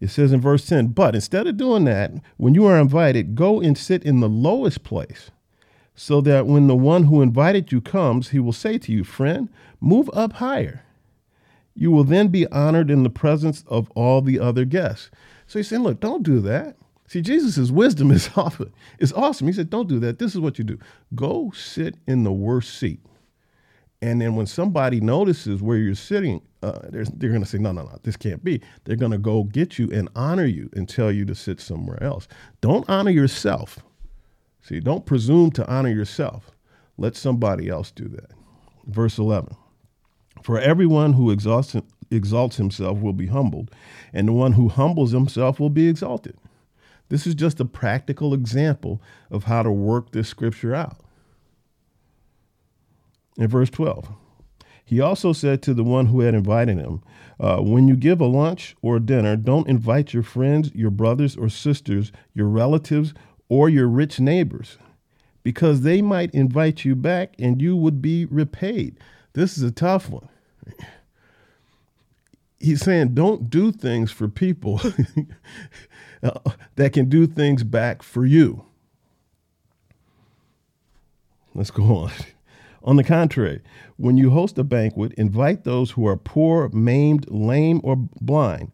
It 0.00 0.08
says 0.08 0.32
in 0.32 0.40
verse 0.40 0.64
10, 0.66 0.88
but 0.88 1.14
instead 1.14 1.46
of 1.46 1.56
doing 1.56 1.84
that, 1.84 2.12
when 2.36 2.54
you 2.54 2.64
are 2.66 2.78
invited, 2.78 3.34
go 3.34 3.60
and 3.60 3.76
sit 3.76 4.04
in 4.04 4.20
the 4.20 4.28
lowest 4.28 4.82
place 4.82 5.30
so 5.94 6.22
that 6.22 6.46
when 6.46 6.66
the 6.66 6.76
one 6.76 7.04
who 7.04 7.20
invited 7.20 7.72
you 7.72 7.80
comes, 7.80 8.30
he 8.30 8.38
will 8.38 8.54
say 8.54 8.78
to 8.78 8.92
you, 8.92 9.04
Friend, 9.04 9.50
move 9.80 10.08
up 10.14 10.34
higher. 10.34 10.84
You 11.74 11.90
will 11.90 12.04
then 12.04 12.28
be 12.28 12.46
honored 12.46 12.90
in 12.90 13.02
the 13.02 13.10
presence 13.10 13.64
of 13.66 13.90
all 13.90 14.22
the 14.22 14.38
other 14.38 14.64
guests. 14.64 15.10
So 15.46 15.58
he's 15.58 15.68
saying, 15.68 15.82
Look, 15.82 16.00
don't 16.00 16.22
do 16.22 16.40
that. 16.40 16.76
See, 17.10 17.22
Jesus' 17.22 17.72
wisdom 17.72 18.12
is 18.12 18.30
awesome. 18.36 18.72
It's 19.00 19.12
awesome. 19.12 19.48
He 19.48 19.52
said, 19.52 19.68
Don't 19.68 19.88
do 19.88 19.98
that. 19.98 20.20
This 20.20 20.32
is 20.32 20.40
what 20.40 20.58
you 20.58 20.64
do 20.64 20.78
go 21.16 21.50
sit 21.50 21.96
in 22.06 22.22
the 22.22 22.30
worst 22.30 22.78
seat. 22.78 23.00
And 24.00 24.20
then 24.20 24.36
when 24.36 24.46
somebody 24.46 25.00
notices 25.00 25.60
where 25.60 25.76
you're 25.76 25.96
sitting, 25.96 26.40
uh, 26.62 26.78
they're, 26.88 27.04
they're 27.04 27.30
going 27.30 27.42
to 27.42 27.48
say, 27.48 27.58
No, 27.58 27.72
no, 27.72 27.82
no, 27.82 27.98
this 28.04 28.16
can't 28.16 28.44
be. 28.44 28.60
They're 28.84 28.94
going 28.94 29.10
to 29.10 29.18
go 29.18 29.42
get 29.42 29.76
you 29.76 29.90
and 29.90 30.08
honor 30.14 30.44
you 30.44 30.70
and 30.74 30.88
tell 30.88 31.10
you 31.10 31.24
to 31.24 31.34
sit 31.34 31.60
somewhere 31.60 32.00
else. 32.00 32.28
Don't 32.60 32.88
honor 32.88 33.10
yourself. 33.10 33.80
See, 34.62 34.78
don't 34.78 35.04
presume 35.04 35.50
to 35.52 35.66
honor 35.68 35.90
yourself. 35.90 36.52
Let 36.96 37.16
somebody 37.16 37.68
else 37.68 37.90
do 37.90 38.06
that. 38.06 38.30
Verse 38.86 39.18
11 39.18 39.56
For 40.44 40.60
everyone 40.60 41.14
who 41.14 41.32
exalts, 41.32 41.74
exalts 42.12 42.56
himself 42.56 43.00
will 43.00 43.14
be 43.14 43.26
humbled, 43.26 43.72
and 44.12 44.28
the 44.28 44.32
one 44.32 44.52
who 44.52 44.68
humbles 44.68 45.10
himself 45.10 45.58
will 45.58 45.70
be 45.70 45.88
exalted. 45.88 46.36
This 47.10 47.26
is 47.26 47.34
just 47.34 47.60
a 47.60 47.64
practical 47.64 48.32
example 48.32 49.02
of 49.30 49.44
how 49.44 49.62
to 49.62 49.70
work 49.70 50.12
this 50.12 50.28
scripture 50.28 50.74
out. 50.74 50.96
In 53.36 53.48
verse 53.48 53.68
12, 53.68 54.08
he 54.84 55.00
also 55.00 55.32
said 55.32 55.60
to 55.62 55.74
the 55.74 55.84
one 55.84 56.06
who 56.06 56.20
had 56.20 56.34
invited 56.34 56.78
him, 56.78 57.02
uh, 57.38 57.58
When 57.58 57.88
you 57.88 57.96
give 57.96 58.20
a 58.20 58.26
lunch 58.26 58.76
or 58.80 58.96
a 58.96 59.00
dinner, 59.00 59.36
don't 59.36 59.68
invite 59.68 60.14
your 60.14 60.22
friends, 60.22 60.72
your 60.74 60.90
brothers 60.90 61.36
or 61.36 61.48
sisters, 61.48 62.12
your 62.32 62.48
relatives, 62.48 63.12
or 63.48 63.68
your 63.68 63.88
rich 63.88 64.20
neighbors, 64.20 64.78
because 65.42 65.82
they 65.82 66.00
might 66.00 66.32
invite 66.32 66.84
you 66.84 66.94
back 66.94 67.34
and 67.38 67.60
you 67.60 67.76
would 67.76 68.00
be 68.00 68.24
repaid. 68.26 68.98
This 69.32 69.56
is 69.56 69.64
a 69.64 69.72
tough 69.72 70.08
one. 70.08 70.28
He's 72.60 72.82
saying, 72.82 73.14
don't 73.14 73.48
do 73.50 73.72
things 73.72 74.12
for 74.12 74.28
people 74.28 74.80
uh, 76.22 76.38
that 76.76 76.92
can 76.92 77.08
do 77.08 77.26
things 77.26 77.64
back 77.64 78.02
for 78.02 78.24
you. 78.24 78.64
Let's 81.54 81.70
go 81.70 81.84
on. 81.84 82.12
On 82.82 82.96
the 82.96 83.04
contrary, 83.04 83.60
when 83.98 84.16
you 84.16 84.30
host 84.30 84.56
a 84.56 84.64
banquet, 84.64 85.12
invite 85.14 85.64
those 85.64 85.90
who 85.90 86.06
are 86.06 86.16
poor, 86.16 86.70
maimed, 86.70 87.30
lame, 87.30 87.80
or 87.84 87.96
blind, 87.96 88.72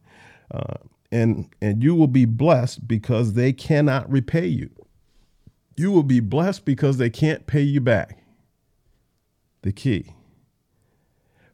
uh, 0.52 0.74
and, 1.10 1.48
and 1.60 1.82
you 1.82 1.96
will 1.96 2.06
be 2.06 2.24
blessed 2.24 2.86
because 2.86 3.32
they 3.32 3.52
cannot 3.52 4.08
repay 4.08 4.46
you. 4.46 4.70
You 5.76 5.90
will 5.90 6.04
be 6.04 6.20
blessed 6.20 6.64
because 6.64 6.98
they 6.98 7.10
can't 7.10 7.48
pay 7.48 7.62
you 7.62 7.80
back. 7.80 8.18
The 9.62 9.72
key. 9.72 10.12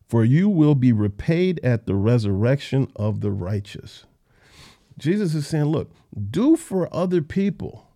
For 0.06 0.22
you 0.22 0.50
will 0.50 0.74
be 0.74 0.92
repaid 0.92 1.58
at 1.64 1.86
the 1.86 1.94
resurrection 1.94 2.92
of 2.94 3.22
the 3.22 3.30
righteous. 3.30 4.04
Jesus 4.98 5.34
is 5.34 5.46
saying, 5.46 5.66
look, 5.66 5.92
do 6.30 6.56
for 6.56 6.94
other 6.94 7.22
people 7.22 7.88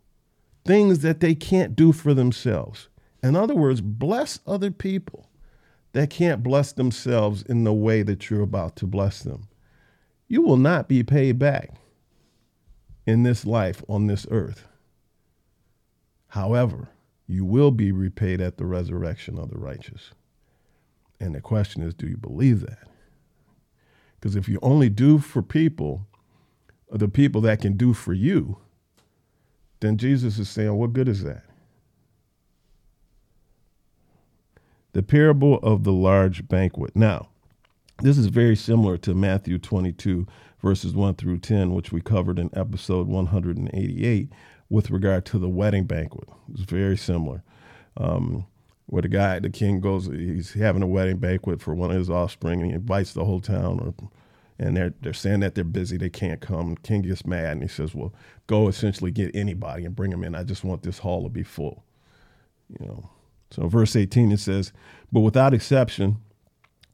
things 0.65 1.01
that 1.01 1.21
they 1.21 1.35
can't 1.35 1.77
do 1.77 1.93
for 1.93 2.13
themselves. 2.13 2.89
In 3.23 3.37
other 3.37 3.55
words, 3.55 3.81
bless 3.81 4.41
other 4.47 4.71
people 4.71 5.31
that 5.93 6.11
can't 6.11 6.43
bless 6.43 6.73
themselves 6.73 7.43
in 7.43 7.65
the 7.65 7.73
way 7.73 8.03
that 8.03 8.29
you're 8.29 8.43
about 8.43 8.77
to 8.77 8.87
bless 8.87 9.23
them. 9.23 9.49
You 10.29 10.43
will 10.43 10.57
not 10.57 10.89
be 10.89 11.03
paid 11.03 11.39
back 11.39 11.71
in 13.07 13.23
this 13.23 13.47
life 13.47 13.83
on 13.89 14.07
this 14.07 14.27
earth. 14.31 14.67
However, 16.29 16.89
you 17.27 17.45
will 17.45 17.71
be 17.71 17.93
repaid 17.93 18.41
at 18.41 18.59
the 18.59 18.67
resurrection 18.67 19.39
of 19.39 19.51
the 19.51 19.59
righteous. 19.59 20.11
And 21.19 21.35
the 21.35 21.41
question 21.41 21.83
is, 21.83 21.95
do 21.95 22.07
you 22.07 22.17
believe 22.17 22.61
that? 22.61 22.89
Because 24.15 24.37
if 24.37 24.49
you 24.49 24.59
only 24.63 24.89
do 24.89 25.19
for 25.19 25.43
people 25.43 26.07
the 26.90 27.09
people 27.09 27.40
that 27.42 27.61
can 27.61 27.77
do 27.77 27.92
for 27.92 28.12
you, 28.12 28.59
then 29.81 29.96
Jesus 29.96 30.38
is 30.38 30.49
saying, 30.49 30.75
what 30.75 30.92
good 30.92 31.09
is 31.09 31.22
that? 31.25 31.42
The 34.92 35.03
parable 35.03 35.59
of 35.59 35.85
the 35.85 35.92
large 35.92 36.49
banquet. 36.49 36.96
Now, 36.96 37.29
this 38.03 38.16
is 38.16 38.27
very 38.27 38.57
similar 38.57 38.96
to 38.99 39.14
Matthew 39.14 39.59
22, 39.59 40.27
verses 40.62 40.94
1 40.94 41.14
through 41.16 41.38
10, 41.38 41.75
which 41.75 41.92
we 41.92 42.01
covered 42.01 42.38
in 42.38 42.51
episode 42.55 43.07
188 43.07 44.31
with 44.68 44.90
regard 44.90 45.25
to 45.27 45.38
the 45.38 45.49
wedding 45.49 45.85
banquet. 45.85 46.29
It's 46.53 46.62
very 46.62 46.96
similar. 46.96 47.42
Um, 47.96 48.46
where 48.87 49.03
the 49.03 49.09
guy, 49.09 49.38
the 49.38 49.51
king 49.51 49.81
goes, 49.81 50.07
he's 50.07 50.53
having 50.53 50.83
a 50.83 50.87
wedding 50.87 51.18
banquet 51.18 51.61
for 51.61 51.75
one 51.75 51.90
of 51.90 51.96
his 51.96 52.11
offspring, 52.11 52.61
and 52.61 52.70
he 52.70 52.77
invites 52.77 53.12
the 53.12 53.25
whole 53.25 53.40
town 53.40 53.81
or 53.81 53.94
and 54.59 54.77
they're 54.77 54.95
they're 55.01 55.12
saying 55.12 55.40
that 55.40 55.55
they're 55.55 55.64
busy, 55.64 55.97
they 55.97 56.11
can't 56.11 56.40
come. 56.40 56.77
King 56.77 57.03
gets 57.03 57.27
mad 57.27 57.53
and 57.53 57.62
he 57.62 57.69
says, 57.69 57.95
"Well, 57.95 58.12
go 58.47 58.69
essentially 58.69 59.11
get 59.11 59.35
anybody 59.35 59.85
and 59.85 59.97
bring 59.97 60.11
them 60.11 60.25
in. 60.25 60.35
I 60.35 60.45
just 60.45 60.64
want 60.64 60.83
this 60.83 60.99
hall 60.99 61.23
to 61.23 61.29
be 61.29 61.42
full." 61.42 61.85
You 62.79 62.87
know. 62.87 63.11
So 63.51 63.69
verse 63.69 63.95
18 63.95 64.33
it 64.33 64.40
says, 64.40 64.73
"But 65.12 65.21
without 65.21 65.55
exception, 65.55 66.19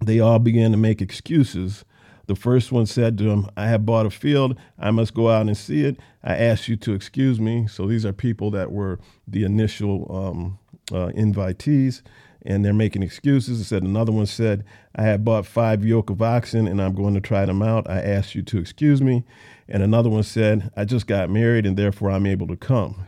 they 0.00 0.20
all 0.20 0.38
began 0.38 0.70
to 0.72 0.76
make 0.76 1.00
excuses." 1.00 1.84
The 2.26 2.36
first 2.36 2.70
one 2.70 2.86
said 2.86 3.18
to 3.18 3.30
him, 3.30 3.48
I 3.56 3.66
have 3.66 3.84
bought 3.84 4.06
a 4.06 4.10
field. 4.10 4.56
I 4.78 4.90
must 4.90 5.12
go 5.12 5.28
out 5.28 5.48
and 5.48 5.56
see 5.56 5.84
it. 5.84 5.98
I 6.22 6.36
ask 6.36 6.68
you 6.68 6.76
to 6.76 6.94
excuse 6.94 7.40
me. 7.40 7.66
So 7.66 7.86
these 7.86 8.06
are 8.06 8.12
people 8.12 8.50
that 8.52 8.70
were 8.70 9.00
the 9.26 9.44
initial 9.44 10.06
um, 10.14 10.58
uh, 10.92 11.08
invitees. 11.08 12.02
And 12.44 12.64
they're 12.64 12.72
making 12.72 13.02
excuses. 13.02 13.60
It 13.60 13.64
said 13.64 13.82
another 13.82 14.12
one 14.12 14.26
said, 14.26 14.64
I 14.94 15.02
had 15.02 15.24
bought 15.24 15.46
five 15.46 15.84
yoke 15.84 16.10
of 16.10 16.20
oxen 16.20 16.66
and 16.66 16.80
I'm 16.80 16.94
going 16.94 17.14
to 17.14 17.20
try 17.20 17.44
them 17.44 17.62
out. 17.62 17.88
I 17.88 18.00
asked 18.00 18.34
you 18.34 18.42
to 18.42 18.58
excuse 18.58 19.00
me. 19.00 19.24
And 19.68 19.82
another 19.82 20.10
one 20.10 20.22
said, 20.22 20.70
I 20.76 20.84
just 20.84 21.06
got 21.06 21.30
married 21.30 21.66
and 21.66 21.76
therefore 21.76 22.10
I'm 22.10 22.26
able 22.26 22.46
to 22.48 22.56
come. 22.56 23.04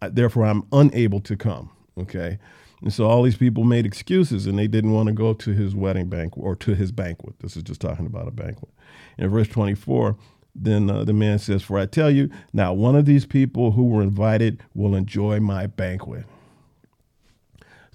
Therefore, 0.00 0.44
I'm 0.44 0.64
unable 0.72 1.20
to 1.20 1.36
come. 1.36 1.70
Okay. 1.98 2.38
And 2.80 2.92
so 2.92 3.06
all 3.06 3.22
these 3.22 3.36
people 3.36 3.64
made 3.64 3.84
excuses 3.84 4.46
and 4.46 4.58
they 4.58 4.68
didn't 4.68 4.92
want 4.92 5.08
to 5.08 5.12
go 5.12 5.34
to 5.34 5.50
his 5.52 5.74
wedding 5.74 6.08
banquet 6.08 6.44
or 6.44 6.54
to 6.56 6.74
his 6.74 6.92
banquet. 6.92 7.34
This 7.40 7.56
is 7.56 7.64
just 7.64 7.80
talking 7.80 8.06
about 8.06 8.28
a 8.28 8.30
banquet. 8.30 8.70
In 9.18 9.28
verse 9.28 9.48
24, 9.48 10.16
then 10.54 10.88
uh, 10.88 11.04
the 11.04 11.12
man 11.12 11.38
says, 11.38 11.62
For 11.62 11.78
I 11.78 11.86
tell 11.86 12.10
you, 12.10 12.30
now 12.52 12.72
one 12.72 12.94
of 12.94 13.04
these 13.04 13.26
people 13.26 13.72
who 13.72 13.86
were 13.86 14.02
invited 14.02 14.62
will 14.74 14.94
enjoy 14.94 15.40
my 15.40 15.66
banquet. 15.66 16.24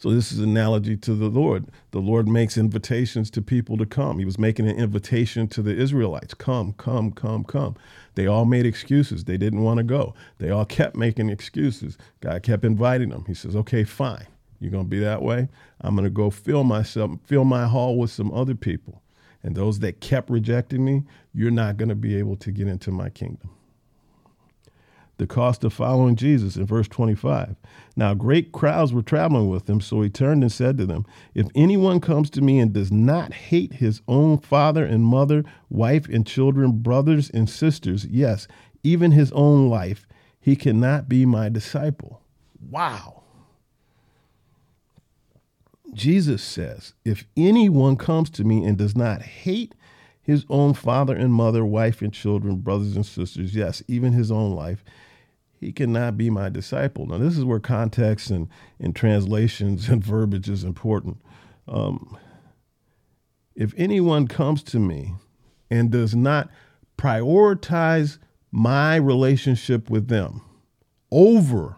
So 0.03 0.11
this 0.11 0.33
is 0.33 0.39
an 0.39 0.49
analogy 0.49 0.97
to 0.97 1.15
the 1.15 1.29
Lord. 1.29 1.67
The 1.91 2.01
Lord 2.01 2.27
makes 2.27 2.57
invitations 2.57 3.31
to 3.31 3.41
people 3.41 3.77
to 3.77 3.85
come. 3.85 4.19
He 4.19 4.25
was 4.25 4.37
making 4.37 4.67
an 4.67 4.75
invitation 4.75 5.47
to 5.47 5.61
the 5.61 5.73
Israelites. 5.73 6.33
Come, 6.33 6.73
come, 6.73 7.13
come, 7.13 7.45
come. 7.45 7.77
They 8.15 8.27
all 8.27 8.43
made 8.43 8.65
excuses. 8.65 9.23
They 9.23 9.37
didn't 9.37 9.61
want 9.61 9.77
to 9.77 9.83
go. 9.85 10.13
They 10.39 10.49
all 10.49 10.65
kept 10.65 10.97
making 10.97 11.29
excuses. 11.29 11.97
God 12.19 12.43
kept 12.43 12.65
inviting 12.65 13.11
them. 13.11 13.23
He 13.27 13.33
says, 13.33 13.55
okay, 13.55 13.85
fine. 13.85 14.27
You're 14.59 14.71
going 14.71 14.83
to 14.83 14.89
be 14.89 14.99
that 14.99 15.21
way? 15.21 15.47
I'm 15.79 15.95
going 15.95 16.03
to 16.03 16.09
go 16.09 16.29
fill 16.29 16.65
myself, 16.65 17.11
fill 17.23 17.45
my 17.45 17.65
hall 17.65 17.97
with 17.97 18.11
some 18.11 18.29
other 18.33 18.55
people. 18.55 19.01
And 19.41 19.55
those 19.55 19.79
that 19.79 20.01
kept 20.01 20.29
rejecting 20.29 20.83
me, 20.83 21.03
you're 21.33 21.49
not 21.49 21.77
going 21.77 21.87
to 21.87 21.95
be 21.95 22.17
able 22.17 22.35
to 22.35 22.51
get 22.51 22.67
into 22.67 22.91
my 22.91 23.09
kingdom 23.09 23.51
the 25.23 25.27
cost 25.27 25.63
of 25.63 25.71
following 25.71 26.17
Jesus 26.17 26.57
in 26.57 26.65
verse 26.65 26.89
25. 26.89 27.55
Now, 27.95 28.13
great 28.13 28.51
crowds 28.51 28.91
were 28.91 29.01
traveling 29.01 29.47
with 29.47 29.69
him, 29.69 29.79
so 29.79 30.01
he 30.01 30.09
turned 30.09 30.43
and 30.43 30.51
said 30.51 30.77
to 30.77 30.85
them, 30.85 31.05
If 31.33 31.47
anyone 31.55 32.01
comes 32.01 32.29
to 32.31 32.41
me 32.41 32.59
and 32.59 32.73
does 32.73 32.91
not 32.91 33.31
hate 33.31 33.75
his 33.75 34.01
own 34.05 34.39
father 34.39 34.83
and 34.83 35.05
mother, 35.05 35.45
wife 35.69 36.09
and 36.09 36.27
children, 36.27 36.79
brothers 36.79 37.29
and 37.29 37.49
sisters, 37.49 38.05
yes, 38.05 38.49
even 38.83 39.11
his 39.11 39.31
own 39.31 39.69
life, 39.69 40.05
he 40.41 40.57
cannot 40.57 41.07
be 41.07 41.25
my 41.25 41.47
disciple. 41.47 42.21
Wow. 42.69 43.23
Jesus 45.93 46.43
says, 46.43 46.95
If 47.05 47.23
anyone 47.37 47.95
comes 47.95 48.29
to 48.31 48.43
me 48.43 48.65
and 48.65 48.77
does 48.77 48.97
not 48.97 49.21
hate 49.21 49.73
his 50.21 50.45
own 50.49 50.73
father 50.73 51.15
and 51.15 51.33
mother, 51.33 51.63
wife 51.63 52.01
and 52.01 52.13
children, 52.13 52.57
brothers 52.57 52.97
and 52.97 53.05
sisters, 53.05 53.55
yes, 53.55 53.81
even 53.87 54.11
his 54.11 54.31
own 54.31 54.53
life, 54.53 54.83
he 55.63 55.71
cannot 55.71 56.17
be 56.17 56.29
my 56.29 56.49
disciple. 56.49 57.05
Now, 57.05 57.17
this 57.17 57.37
is 57.37 57.45
where 57.45 57.59
context 57.59 58.29
and, 58.29 58.47
and 58.79 58.95
translations 58.95 59.89
and 59.89 60.03
verbiage 60.03 60.49
is 60.49 60.63
important. 60.63 61.17
Um, 61.67 62.17
if 63.55 63.73
anyone 63.77 64.27
comes 64.27 64.63
to 64.63 64.79
me 64.79 65.13
and 65.69 65.91
does 65.91 66.15
not 66.15 66.49
prioritize 66.97 68.17
my 68.51 68.95
relationship 68.95 69.89
with 69.89 70.07
them 70.07 70.41
over 71.11 71.77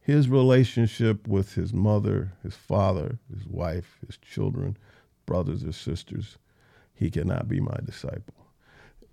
his 0.00 0.28
relationship 0.28 1.26
with 1.26 1.54
his 1.54 1.72
mother, 1.72 2.32
his 2.42 2.54
father, 2.54 3.18
his 3.34 3.46
wife, 3.46 3.98
his 4.06 4.16
children, 4.18 4.76
brothers 5.26 5.64
or 5.64 5.72
sisters, 5.72 6.38
he 6.94 7.10
cannot 7.10 7.48
be 7.48 7.60
my 7.60 7.76
disciple. 7.84 8.45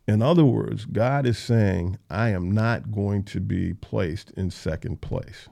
In 0.07 0.21
other 0.21 0.45
words, 0.45 0.85
God 0.85 1.25
is 1.25 1.37
saying, 1.37 1.97
I 2.09 2.29
am 2.29 2.51
not 2.51 2.91
going 2.91 3.23
to 3.25 3.39
be 3.39 3.73
placed 3.73 4.31
in 4.31 4.51
second 4.51 5.01
place. 5.01 5.47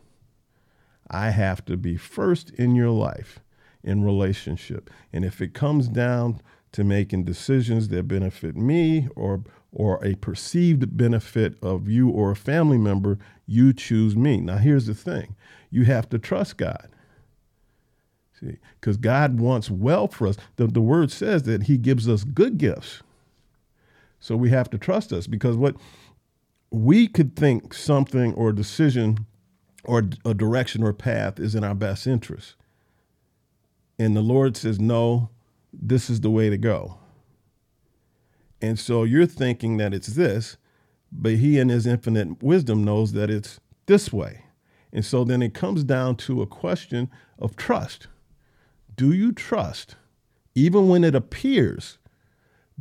I 1.10 1.30
have 1.30 1.64
to 1.66 1.78
be 1.78 1.98
first 1.98 2.52
in 2.52 2.76
your 2.76 2.90
life 2.90 3.40
in 3.84 4.04
relationship. 4.04 4.90
And 5.14 5.24
if 5.24 5.42
it 5.42 5.54
comes 5.54 5.88
down 5.88 6.42
to 6.74 6.84
making 6.84 7.26
decisions 7.26 7.90
that 7.90 8.08
benefit 8.08 8.56
me 8.56 9.08
or 9.16 9.44
or 9.74 10.04
a 10.04 10.16
perceived 10.16 10.98
benefit 10.98 11.56
of 11.62 11.88
you 11.88 12.10
or 12.10 12.32
a 12.32 12.36
family 12.36 12.78
member, 12.78 13.18
you 13.46 13.72
choose 13.72 14.18
me. 14.18 14.42
Now 14.42 14.58
here's 14.58 14.86
the 14.86 14.94
thing. 14.94 15.36
You 15.70 15.86
have 15.86 16.10
to 16.10 16.20
trust 16.20 16.58
God. 16.58 16.90
See, 18.38 18.58
because 18.80 18.98
God 18.98 19.40
wants 19.40 19.70
well 19.70 20.10
for 20.10 20.28
us. 20.28 20.36
The, 20.58 20.68
the 20.68 20.82
word 20.82 21.10
says 21.10 21.44
that 21.44 21.64
he 21.64 21.78
gives 21.78 22.10
us 22.10 22.26
good 22.26 22.58
gifts. 22.58 23.02
So 24.22 24.38
we 24.38 24.52
have 24.52 24.70
to 24.70 24.78
trust 24.78 25.12
us 25.12 25.28
because 25.28 25.58
what 25.58 25.76
we 26.70 27.08
could 27.08 27.36
think 27.36 27.74
something 27.74 28.34
or 28.36 28.50
a 28.50 28.56
decision 28.56 29.26
or 29.84 30.04
a 30.24 30.34
direction 30.34 30.84
or 30.84 30.94
path 30.94 31.40
is 31.40 31.56
in 31.56 31.64
our 31.64 31.76
best 31.76 32.08
interest. 32.08 32.56
And 34.00 34.16
the 34.16 34.22
Lord 34.22 34.56
says, 34.56 34.80
no, 34.80 35.30
this 35.74 36.10
is 36.10 36.22
the 36.22 36.30
way 36.30 36.50
to 36.50 36.58
go. 36.58 36.98
And 38.62 38.78
so 38.78 39.04
you're 39.04 39.26
thinking 39.26 39.78
that 39.78 39.94
it's 39.94 40.08
this, 40.08 40.56
but 41.12 41.34
He, 41.34 41.58
in 41.58 41.70
His 41.70 41.88
infinite 41.88 42.44
wisdom, 42.44 42.84
knows 42.84 43.14
that 43.14 43.32
it's 43.32 43.60
this 43.88 44.14
way. 44.14 44.46
And 44.94 45.04
so 45.04 45.24
then 45.24 45.42
it 45.42 45.56
comes 45.56 45.84
down 45.84 46.16
to 46.18 46.44
a 46.44 46.48
question 46.48 47.10
of 47.40 47.56
trust. 47.56 48.08
Do 48.96 49.12
you 49.12 49.32
trust, 49.32 49.96
even 50.54 50.90
when 50.90 51.04
it 51.04 51.16
appears 51.16 51.98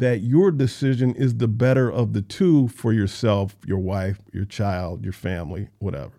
that 0.01 0.23
your 0.23 0.51
decision 0.51 1.15
is 1.15 1.37
the 1.37 1.49
better 1.49 1.91
of 1.91 2.15
the 2.15 2.23
two 2.23 2.69
for 2.69 2.93
yourself, 2.93 3.55
your 3.67 3.79
wife, 3.79 4.19
your 4.33 4.47
child, 4.47 5.05
your 5.05 5.13
family, 5.13 5.69
whatever? 5.79 6.13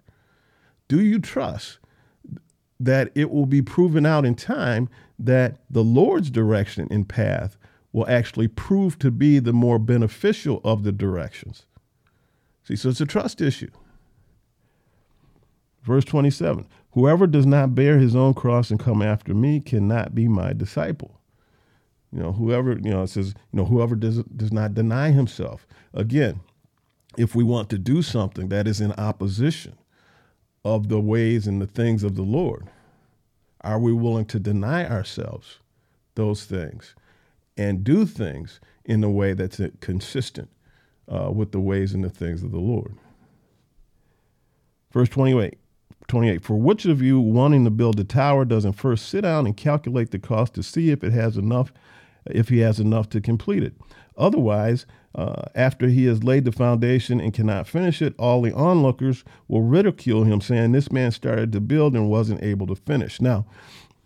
Do 0.87 1.01
you 1.01 1.19
trust 1.19 1.79
that 2.79 3.11
it 3.15 3.31
will 3.31 3.47
be 3.47 3.61
proven 3.61 4.05
out 4.05 4.23
in 4.23 4.35
time 4.35 4.87
that 5.17 5.57
the 5.69 5.83
Lord's 5.83 6.29
direction 6.29 6.87
and 6.91 7.09
path 7.09 7.57
will 7.91 8.07
actually 8.07 8.47
prove 8.47 8.99
to 8.99 9.09
be 9.09 9.39
the 9.39 9.53
more 9.53 9.79
beneficial 9.79 10.61
of 10.63 10.83
the 10.83 10.91
directions? 10.91 11.65
See, 12.63 12.75
so 12.75 12.89
it's 12.89 13.01
a 13.01 13.05
trust 13.05 13.41
issue. 13.41 13.71
Verse 15.83 16.05
27 16.05 16.67
Whoever 16.91 17.25
does 17.25 17.47
not 17.47 17.73
bear 17.73 17.97
his 17.97 18.15
own 18.15 18.35
cross 18.35 18.69
and 18.69 18.79
come 18.79 19.01
after 19.01 19.33
me 19.33 19.59
cannot 19.59 20.13
be 20.13 20.27
my 20.27 20.53
disciple. 20.53 21.20
You 22.13 22.21
know, 22.21 22.33
whoever, 22.33 22.73
you 22.73 22.91
know, 22.91 23.03
it 23.03 23.07
says, 23.07 23.33
you 23.51 23.57
know, 23.57 23.65
whoever 23.65 23.95
does, 23.95 24.23
does 24.23 24.51
not 24.51 24.73
deny 24.73 25.11
himself. 25.11 25.65
Again, 25.93 26.41
if 27.17 27.35
we 27.35 27.43
want 27.43 27.69
to 27.69 27.77
do 27.77 28.01
something 28.01 28.49
that 28.49 28.67
is 28.67 28.81
in 28.81 28.91
opposition 28.93 29.77
of 30.63 30.89
the 30.89 30.99
ways 30.99 31.47
and 31.47 31.61
the 31.61 31.67
things 31.67 32.03
of 32.03 32.15
the 32.15 32.21
Lord, 32.21 32.67
are 33.61 33.79
we 33.79 33.93
willing 33.93 34.25
to 34.25 34.39
deny 34.39 34.87
ourselves 34.87 35.59
those 36.15 36.45
things 36.45 36.95
and 37.57 37.83
do 37.83 38.05
things 38.05 38.59
in 38.83 39.03
a 39.03 39.09
way 39.09 39.33
that's 39.33 39.61
consistent 39.79 40.49
uh, 41.07 41.31
with 41.31 41.51
the 41.51 41.59
ways 41.59 41.93
and 41.93 42.03
the 42.03 42.09
things 42.09 42.43
of 42.43 42.51
the 42.51 42.59
Lord? 42.59 42.95
Verse 44.91 45.09
28 45.09 45.57
28 46.07 46.43
For 46.43 46.57
which 46.57 46.85
of 46.85 47.01
you 47.01 47.21
wanting 47.21 47.63
to 47.63 47.69
build 47.69 47.99
a 47.99 48.03
tower 48.03 48.43
doesn't 48.43 48.73
first 48.73 49.07
sit 49.07 49.21
down 49.21 49.45
and 49.45 49.55
calculate 49.55 50.11
the 50.11 50.19
cost 50.19 50.53
to 50.55 50.63
see 50.63 50.89
if 50.89 51.03
it 51.03 51.13
has 51.13 51.37
enough 51.37 51.71
if 52.25 52.49
he 52.49 52.59
has 52.59 52.79
enough 52.79 53.09
to 53.09 53.21
complete 53.21 53.63
it. 53.63 53.73
Otherwise, 54.17 54.85
uh, 55.15 55.43
after 55.55 55.87
he 55.87 56.05
has 56.05 56.23
laid 56.23 56.45
the 56.45 56.51
foundation 56.51 57.19
and 57.19 57.33
cannot 57.33 57.67
finish 57.67 58.01
it, 58.01 58.13
all 58.17 58.41
the 58.41 58.53
onlookers 58.53 59.23
will 59.47 59.61
ridicule 59.61 60.23
him, 60.23 60.39
saying, 60.39 60.71
This 60.71 60.91
man 60.91 61.11
started 61.11 61.51
to 61.51 61.59
build 61.59 61.95
and 61.95 62.09
wasn't 62.09 62.43
able 62.43 62.67
to 62.67 62.75
finish. 62.75 63.19
Now, 63.19 63.45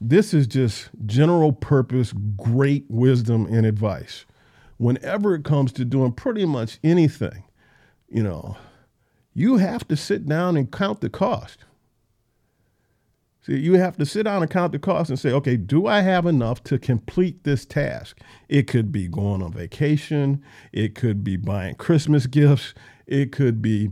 this 0.02 0.34
is 0.34 0.48
just 0.48 0.90
general 1.06 1.54
purpose, 1.54 2.14
great 2.36 2.86
wisdom 2.90 3.46
and 3.46 3.66
advice. 3.66 4.26
Whenever 4.78 5.36
it 5.36 5.44
comes 5.44 5.72
to 5.74 5.86
doing 5.86 6.12
pretty 6.12 6.46
much 6.46 6.80
anything, 6.84 7.44
you 8.10 8.24
know, 8.24 8.58
you 9.34 9.58
have 9.58 9.88
to 9.88 9.98
sit 9.98 10.26
down 10.26 10.58
and 10.58 10.72
count 10.72 11.02
the 11.02 11.10
cost. 11.10 11.60
You 13.48 13.74
have 13.74 13.96
to 13.98 14.06
sit 14.06 14.24
down 14.24 14.42
and 14.42 14.50
count 14.50 14.72
the 14.72 14.80
cost 14.80 15.10
and 15.10 15.20
say, 15.20 15.32
okay, 15.32 15.56
do 15.56 15.86
I 15.86 16.02
have 16.02 16.26
enough 16.26 16.64
to 16.64 16.80
complete 16.80 17.44
this 17.44 17.66
task? 17.66 18.20
It 18.50 18.68
could 18.68 18.92
be 18.92 19.08
going 19.08 19.44
on 19.44 19.54
vacation. 19.54 20.44
It 20.72 20.96
could 20.96 21.24
be 21.24 21.38
buying 21.38 21.76
Christmas 21.76 22.26
gifts. 22.26 22.74
It 23.06 23.32
could 23.32 23.62
be, 23.62 23.92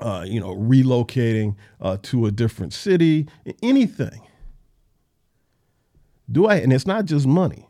uh, 0.00 0.24
you 0.26 0.38
know, 0.38 0.54
relocating 0.54 1.56
uh, 1.80 1.96
to 2.02 2.26
a 2.26 2.30
different 2.30 2.74
city. 2.74 3.26
Anything. 3.62 4.20
Do 6.30 6.46
I? 6.46 6.56
And 6.56 6.72
it's 6.72 6.86
not 6.86 7.06
just 7.06 7.26
money. 7.26 7.66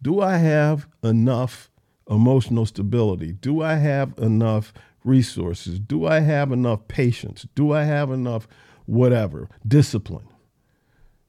Do 0.00 0.20
I 0.20 0.36
have 0.36 0.86
enough 1.02 1.68
emotional 2.08 2.66
stability? 2.66 3.32
Do 3.32 3.62
I 3.62 3.74
have 3.74 4.16
enough 4.18 4.72
resources? 5.02 5.80
Do 5.80 6.06
I 6.06 6.20
have 6.20 6.52
enough 6.52 6.86
patience? 6.86 7.46
Do 7.56 7.72
I 7.72 7.82
have 7.82 8.12
enough? 8.12 8.46
whatever, 8.86 9.48
discipline. 9.66 10.28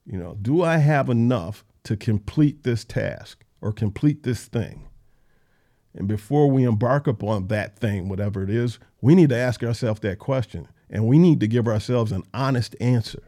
You 0.06 0.20
know, 0.20 0.38
do 0.42 0.62
I 0.62 0.78
have 0.78 1.10
enough 1.10 1.66
to 1.84 1.98
complete 1.98 2.64
this 2.64 2.84
task 2.84 3.44
or 3.62 3.72
complete 3.72 4.24
this 4.24 4.46
thing? 4.46 4.88
And 5.96 6.08
before 6.08 6.50
we 6.52 6.64
embark 6.64 7.08
upon 7.08 7.48
that 7.48 7.80
thing, 7.80 8.10
whatever 8.10 8.44
it 8.44 8.50
is, 8.50 8.80
we 9.02 9.16
need 9.16 9.30
to 9.30 9.38
ask 9.38 9.64
ourselves 9.64 10.02
that 10.02 10.20
question 10.20 10.68
and 10.90 11.08
we 11.08 11.18
need 11.18 11.40
to 11.40 11.48
give 11.48 11.68
ourselves 11.68 12.12
an 12.12 12.24
honest 12.34 12.76
answer. 12.80 13.24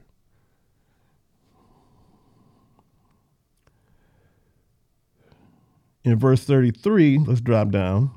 In 6.03 6.17
verse 6.17 6.43
33, 6.43 7.19
let's 7.19 7.41
drop 7.41 7.69
down. 7.69 8.11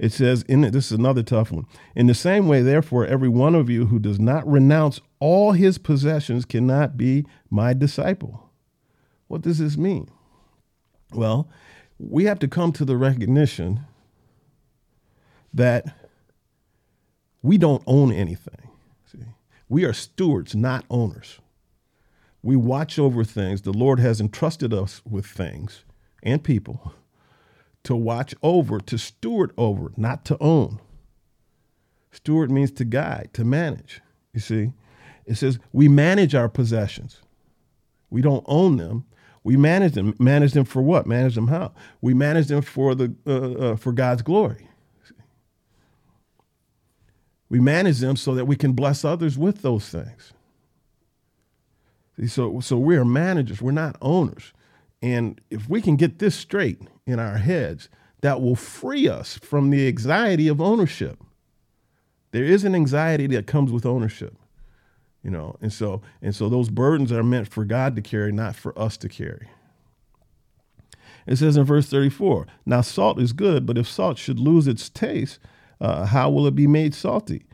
It 0.00 0.12
says, 0.12 0.44
in 0.48 0.62
this 0.62 0.86
is 0.86 0.98
another 0.98 1.22
tough 1.22 1.52
one. 1.52 1.66
In 1.94 2.06
the 2.06 2.14
same 2.14 2.48
way, 2.48 2.62
therefore, 2.62 3.06
every 3.06 3.28
one 3.28 3.54
of 3.54 3.68
you 3.68 3.84
who 3.84 3.98
does 3.98 4.18
not 4.18 4.50
renounce 4.50 4.98
all 5.18 5.52
his 5.52 5.76
possessions 5.76 6.46
cannot 6.46 6.96
be 6.96 7.26
my 7.50 7.74
disciple. 7.74 8.48
What 9.28 9.42
does 9.42 9.58
this 9.58 9.76
mean? 9.76 10.10
Well, 11.12 11.50
we 11.98 12.24
have 12.24 12.38
to 12.38 12.48
come 12.48 12.72
to 12.72 12.86
the 12.86 12.96
recognition 12.96 13.80
that 15.52 15.94
we 17.42 17.58
don't 17.58 17.82
own 17.86 18.10
anything. 18.10 18.70
See, 19.04 19.18
we 19.68 19.84
are 19.84 19.92
stewards, 19.92 20.54
not 20.54 20.86
owners. 20.88 21.40
We 22.42 22.56
watch 22.56 22.98
over 22.98 23.22
things. 23.22 23.62
The 23.62 23.72
Lord 23.74 24.00
has 24.00 24.18
entrusted 24.18 24.72
us 24.72 25.02
with 25.04 25.26
things 25.26 25.84
and 26.22 26.42
people 26.42 26.94
to 27.84 27.96
watch 27.96 28.34
over, 28.42 28.78
to 28.80 28.98
steward 28.98 29.52
over, 29.56 29.92
not 29.96 30.24
to 30.26 30.36
own. 30.40 30.80
Steward 32.12 32.50
means 32.50 32.70
to 32.72 32.84
guide, 32.84 33.30
to 33.34 33.44
manage. 33.44 34.00
You 34.32 34.40
see, 34.40 34.72
it 35.26 35.36
says 35.36 35.58
we 35.72 35.88
manage 35.88 36.34
our 36.34 36.48
possessions. 36.48 37.20
We 38.10 38.22
don't 38.22 38.44
own 38.46 38.76
them. 38.76 39.04
We 39.42 39.56
manage 39.56 39.92
them. 39.94 40.14
Manage 40.18 40.52
them 40.52 40.64
for 40.64 40.82
what? 40.82 41.06
Manage 41.06 41.34
them 41.34 41.48
how? 41.48 41.72
We 42.00 42.12
manage 42.12 42.48
them 42.48 42.62
for 42.62 42.94
the 42.94 43.14
uh, 43.26 43.32
uh, 43.72 43.76
for 43.76 43.92
God's 43.92 44.22
glory. 44.22 44.68
We 47.48 47.58
manage 47.58 47.98
them 47.98 48.16
so 48.16 48.34
that 48.34 48.44
we 48.44 48.56
can 48.56 48.72
bless 48.72 49.04
others 49.04 49.38
with 49.38 49.62
those 49.62 49.88
things. 49.88 50.32
See, 52.16 52.26
so 52.26 52.60
so 52.60 52.76
we 52.76 52.96
are 52.96 53.04
managers. 53.04 53.62
We're 53.62 53.70
not 53.70 53.96
owners. 54.02 54.52
And 55.02 55.40
if 55.50 55.68
we 55.68 55.80
can 55.80 55.96
get 55.96 56.18
this 56.18 56.34
straight 56.34 56.82
in 57.10 57.18
our 57.18 57.38
heads, 57.38 57.88
that 58.20 58.40
will 58.40 58.56
free 58.56 59.08
us 59.08 59.38
from 59.38 59.70
the 59.70 59.88
anxiety 59.88 60.48
of 60.48 60.60
ownership. 60.60 61.18
There 62.32 62.44
is 62.44 62.64
an 62.64 62.74
anxiety 62.74 63.26
that 63.28 63.46
comes 63.46 63.72
with 63.72 63.84
ownership, 63.84 64.36
you 65.22 65.30
know, 65.30 65.56
and 65.60 65.72
so 65.72 66.02
and 66.22 66.34
so 66.34 66.48
those 66.48 66.68
burdens 66.68 67.10
are 67.10 67.22
meant 67.22 67.48
for 67.48 67.64
God 67.64 67.96
to 67.96 68.02
carry, 68.02 68.30
not 68.30 68.54
for 68.54 68.78
us 68.78 68.96
to 68.98 69.08
carry. 69.08 69.48
It 71.26 71.36
says 71.36 71.56
in 71.56 71.64
verse 71.64 71.88
34, 71.88 72.46
now 72.66 72.80
salt 72.80 73.20
is 73.20 73.32
good, 73.32 73.66
but 73.66 73.78
if 73.78 73.88
salt 73.88 74.18
should 74.18 74.38
lose 74.38 74.66
its 74.66 74.88
taste, 74.88 75.38
uh, 75.80 76.06
how 76.06 76.30
will 76.30 76.46
it 76.46 76.54
be 76.54 76.66
made 76.66 76.94
salty? 76.94 77.44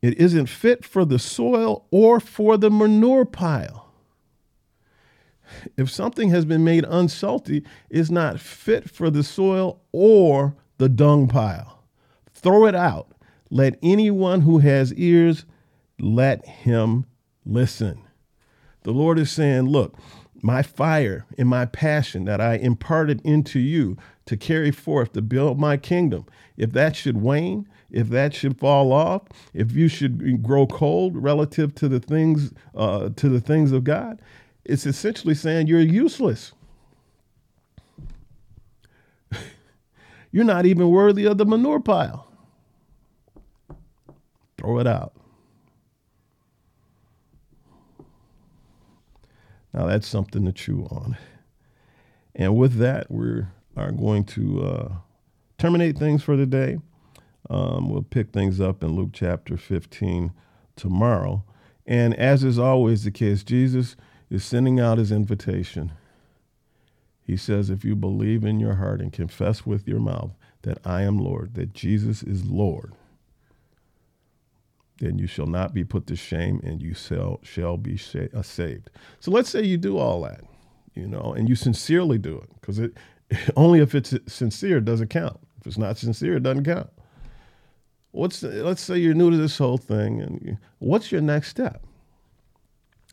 It 0.00 0.18
isn't 0.18 0.46
fit 0.46 0.84
for 0.84 1.04
the 1.04 1.18
soil 1.18 1.86
or 1.90 2.18
for 2.18 2.56
the 2.56 2.70
manure 2.70 3.24
pile 3.24 3.81
if 5.76 5.90
something 5.90 6.30
has 6.30 6.44
been 6.44 6.64
made 6.64 6.84
unsalty, 6.84 7.64
it's 7.90 8.10
not 8.10 8.40
fit 8.40 8.90
for 8.90 9.10
the 9.10 9.22
soil 9.22 9.80
or 9.92 10.56
the 10.78 10.88
dung 10.88 11.28
pile. 11.28 11.84
Throw 12.34 12.66
it 12.66 12.74
out. 12.74 13.12
Let 13.50 13.78
anyone 13.82 14.40
who 14.42 14.58
has 14.58 14.94
ears 14.94 15.44
let 15.98 16.46
him 16.46 17.06
listen. 17.44 18.02
The 18.82 18.92
Lord 18.92 19.18
is 19.18 19.30
saying, 19.30 19.64
Look, 19.68 19.96
my 20.42 20.62
fire 20.62 21.24
and 21.38 21.48
my 21.48 21.66
passion 21.66 22.24
that 22.24 22.40
I 22.40 22.54
imparted 22.54 23.20
into 23.24 23.60
you 23.60 23.96
to 24.26 24.36
carry 24.36 24.72
forth 24.72 25.12
to 25.12 25.22
build 25.22 25.58
my 25.58 25.76
kingdom, 25.76 26.26
if 26.56 26.72
that 26.72 26.96
should 26.96 27.18
wane, 27.20 27.68
if 27.90 28.08
that 28.08 28.34
should 28.34 28.58
fall 28.58 28.92
off, 28.92 29.22
if 29.54 29.72
you 29.72 29.86
should 29.86 30.42
grow 30.42 30.66
cold 30.66 31.16
relative 31.16 31.74
to 31.76 31.88
the 31.88 32.00
things 32.00 32.52
uh, 32.74 33.10
to 33.16 33.28
the 33.28 33.40
things 33.40 33.70
of 33.70 33.84
God, 33.84 34.20
it's 34.64 34.86
essentially 34.86 35.34
saying 35.34 35.66
you're 35.66 35.80
useless. 35.80 36.52
you're 40.32 40.44
not 40.44 40.66
even 40.66 40.90
worthy 40.90 41.26
of 41.26 41.38
the 41.38 41.44
manure 41.44 41.80
pile. 41.80 42.28
Throw 44.58 44.78
it 44.78 44.86
out. 44.86 45.14
Now 49.74 49.86
that's 49.86 50.06
something 50.06 50.44
to 50.44 50.52
chew 50.52 50.86
on. 50.90 51.16
And 52.34 52.56
with 52.56 52.74
that, 52.78 53.10
we 53.10 53.44
are 53.76 53.92
going 53.92 54.24
to 54.24 54.62
uh, 54.62 54.92
terminate 55.58 55.98
things 55.98 56.22
for 56.22 56.36
today. 56.36 56.78
Um, 57.50 57.90
we'll 57.90 58.02
pick 58.02 58.32
things 58.32 58.60
up 58.60 58.82
in 58.82 58.94
Luke 58.94 59.10
chapter 59.12 59.56
15 59.56 60.32
tomorrow. 60.76 61.44
And 61.86 62.14
as 62.14 62.44
is 62.44 62.58
always 62.58 63.04
the 63.04 63.10
case, 63.10 63.42
Jesus 63.42 63.96
is 64.32 64.42
sending 64.42 64.80
out 64.80 64.96
his 64.96 65.12
invitation. 65.12 65.92
He 67.22 67.36
says, 67.36 67.68
If 67.68 67.84
you 67.84 67.94
believe 67.94 68.44
in 68.44 68.58
your 68.58 68.76
heart 68.76 69.02
and 69.02 69.12
confess 69.12 69.66
with 69.66 69.86
your 69.86 70.00
mouth 70.00 70.32
that 70.62 70.78
I 70.86 71.02
am 71.02 71.18
Lord, 71.18 71.54
that 71.54 71.74
Jesus 71.74 72.22
is 72.22 72.46
Lord, 72.46 72.94
then 74.98 75.18
you 75.18 75.26
shall 75.26 75.46
not 75.46 75.74
be 75.74 75.84
put 75.84 76.06
to 76.06 76.16
shame 76.16 76.60
and 76.64 76.80
you 76.80 76.94
shall, 76.94 77.40
shall 77.42 77.76
be 77.76 78.00
uh, 78.34 78.40
saved. 78.40 78.88
So 79.20 79.30
let's 79.30 79.50
say 79.50 79.64
you 79.64 79.76
do 79.76 79.98
all 79.98 80.22
that, 80.22 80.40
you 80.94 81.06
know, 81.06 81.34
and 81.36 81.46
you 81.46 81.54
sincerely 81.54 82.16
do 82.16 82.38
it, 82.38 82.48
because 82.58 82.78
it 82.78 82.96
only 83.56 83.80
if 83.80 83.94
it's 83.94 84.14
sincere 84.26 84.80
does 84.80 85.02
it 85.02 85.10
count. 85.10 85.38
If 85.60 85.66
it's 85.66 85.78
not 85.78 85.98
sincere, 85.98 86.36
it 86.36 86.42
doesn't 86.42 86.64
count. 86.64 86.90
What's 88.12 88.42
let's 88.42 88.82
say 88.82 88.96
you're 88.96 89.14
new 89.14 89.30
to 89.30 89.36
this 89.36 89.58
whole 89.58 89.78
thing, 89.78 90.20
and 90.20 90.40
you, 90.42 90.58
what's 90.78 91.12
your 91.12 91.20
next 91.20 91.48
step? 91.48 91.82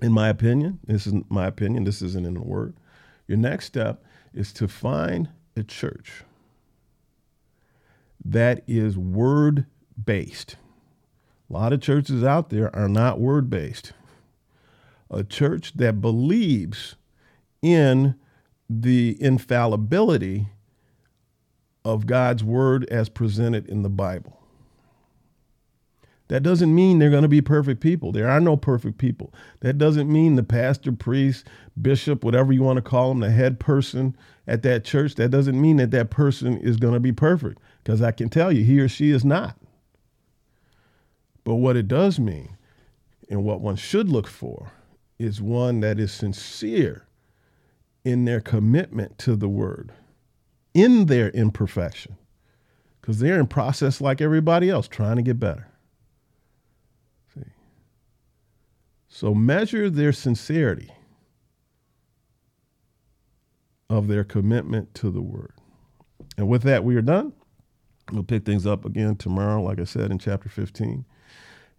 In 0.01 0.11
my 0.11 0.29
opinion, 0.29 0.79
this 0.85 1.05
is 1.05 1.13
my 1.29 1.47
opinion, 1.47 1.83
this 1.83 2.01
isn't 2.01 2.25
in 2.25 2.37
a 2.37 2.41
word. 2.41 2.75
Your 3.27 3.37
next 3.37 3.65
step 3.65 4.03
is 4.33 4.53
to 4.53 4.67
find 4.67 5.29
a 5.55 5.63
church 5.63 6.23
that 8.23 8.63
is 8.67 8.97
word 8.97 9.65
based. 10.03 10.55
A 11.49 11.53
lot 11.53 11.73
of 11.73 11.81
churches 11.81 12.23
out 12.23 12.49
there 12.49 12.73
are 12.75 12.89
not 12.89 13.19
word 13.19 13.49
based. 13.49 13.93
A 15.09 15.23
church 15.23 15.73
that 15.73 16.01
believes 16.01 16.95
in 17.61 18.15
the 18.69 19.17
infallibility 19.19 20.49
of 21.83 22.05
God's 22.05 22.43
word 22.43 22.85
as 22.85 23.09
presented 23.09 23.67
in 23.67 23.81
the 23.81 23.89
Bible. 23.89 24.38
That 26.29 26.43
doesn't 26.43 26.73
mean 26.73 26.99
they're 26.99 27.09
going 27.09 27.23
to 27.23 27.27
be 27.27 27.41
perfect 27.41 27.81
people. 27.81 28.11
There 28.11 28.29
are 28.29 28.39
no 28.39 28.55
perfect 28.55 28.99
people. 28.99 29.33
That 29.61 29.77
doesn't 29.79 30.11
mean 30.11 30.35
the 30.35 30.43
pastor, 30.43 30.91
priest, 30.91 31.47
bishop, 31.81 32.23
whatever 32.23 32.53
you 32.53 32.61
want 32.61 32.77
to 32.77 32.83
call 32.83 33.09
them, 33.09 33.19
the 33.19 33.31
head 33.31 33.59
person 33.59 34.15
at 34.47 34.61
that 34.63 34.85
church, 34.85 35.15
that 35.15 35.29
doesn't 35.29 35.59
mean 35.59 35.77
that 35.77 35.91
that 35.91 36.11
person 36.11 36.57
is 36.59 36.77
going 36.77 36.93
to 36.93 36.99
be 36.99 37.11
perfect 37.11 37.59
because 37.83 38.01
I 38.01 38.11
can 38.11 38.29
tell 38.29 38.51
you 38.51 38.63
he 38.63 38.79
or 38.79 38.87
she 38.87 39.09
is 39.09 39.25
not. 39.25 39.57
But 41.43 41.55
what 41.55 41.75
it 41.75 41.87
does 41.87 42.19
mean 42.19 42.57
and 43.27 43.43
what 43.43 43.61
one 43.61 43.75
should 43.75 44.09
look 44.09 44.27
for 44.27 44.71
is 45.17 45.41
one 45.41 45.79
that 45.79 45.99
is 45.99 46.11
sincere 46.11 47.07
in 48.05 48.25
their 48.25 48.39
commitment 48.39 49.17
to 49.19 49.35
the 49.35 49.49
word, 49.49 49.91
in 50.75 51.07
their 51.07 51.29
imperfection, 51.31 52.17
because 53.01 53.19
they're 53.19 53.39
in 53.39 53.47
process 53.47 53.99
like 53.99 54.21
everybody 54.21 54.69
else, 54.69 54.87
trying 54.87 55.15
to 55.15 55.23
get 55.23 55.39
better. 55.39 55.67
So 59.09 59.33
measure 59.33 59.89
their 59.89 60.13
sincerity 60.13 60.91
of 63.89 64.07
their 64.07 64.23
commitment 64.23 64.93
to 64.95 65.09
the 65.09 65.21
word. 65.21 65.53
And 66.37 66.47
with 66.47 66.61
that, 66.63 66.83
we 66.83 66.95
are 66.95 67.01
done. 67.01 67.33
We'll 68.11 68.23
pick 68.23 68.45
things 68.45 68.65
up 68.65 68.85
again 68.85 69.15
tomorrow, 69.15 69.61
like 69.61 69.79
I 69.79 69.83
said 69.83 70.11
in 70.11 70.19
chapter 70.19 70.47
15. 70.47 71.05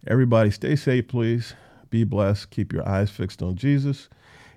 Everybody, 0.07 0.51
stay 0.51 0.75
safe, 0.75 1.07
please. 1.07 1.53
Be 1.89 2.03
blessed. 2.03 2.51
Keep 2.51 2.73
your 2.73 2.87
eyes 2.87 3.09
fixed 3.09 3.41
on 3.41 3.55
Jesus. 3.55 4.09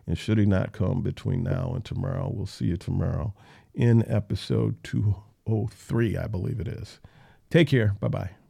And 0.07 0.19
should 0.19 0.39
he 0.39 0.47
not 0.47 0.73
come 0.73 1.01
between 1.01 1.43
now 1.43 1.73
and 1.75 1.85
tomorrow, 1.85 2.31
we'll 2.33 2.47
see 2.47 2.67
you 2.67 2.77
tomorrow 2.77 3.35
in 3.75 4.09
episode 4.11 4.83
203, 4.85 6.17
I 6.17 6.27
believe 6.27 6.61
it 6.61 6.69
is. 6.69 7.01
Take 7.51 7.69
care. 7.69 7.97
Bye 8.01 8.09
bye. 8.09 8.43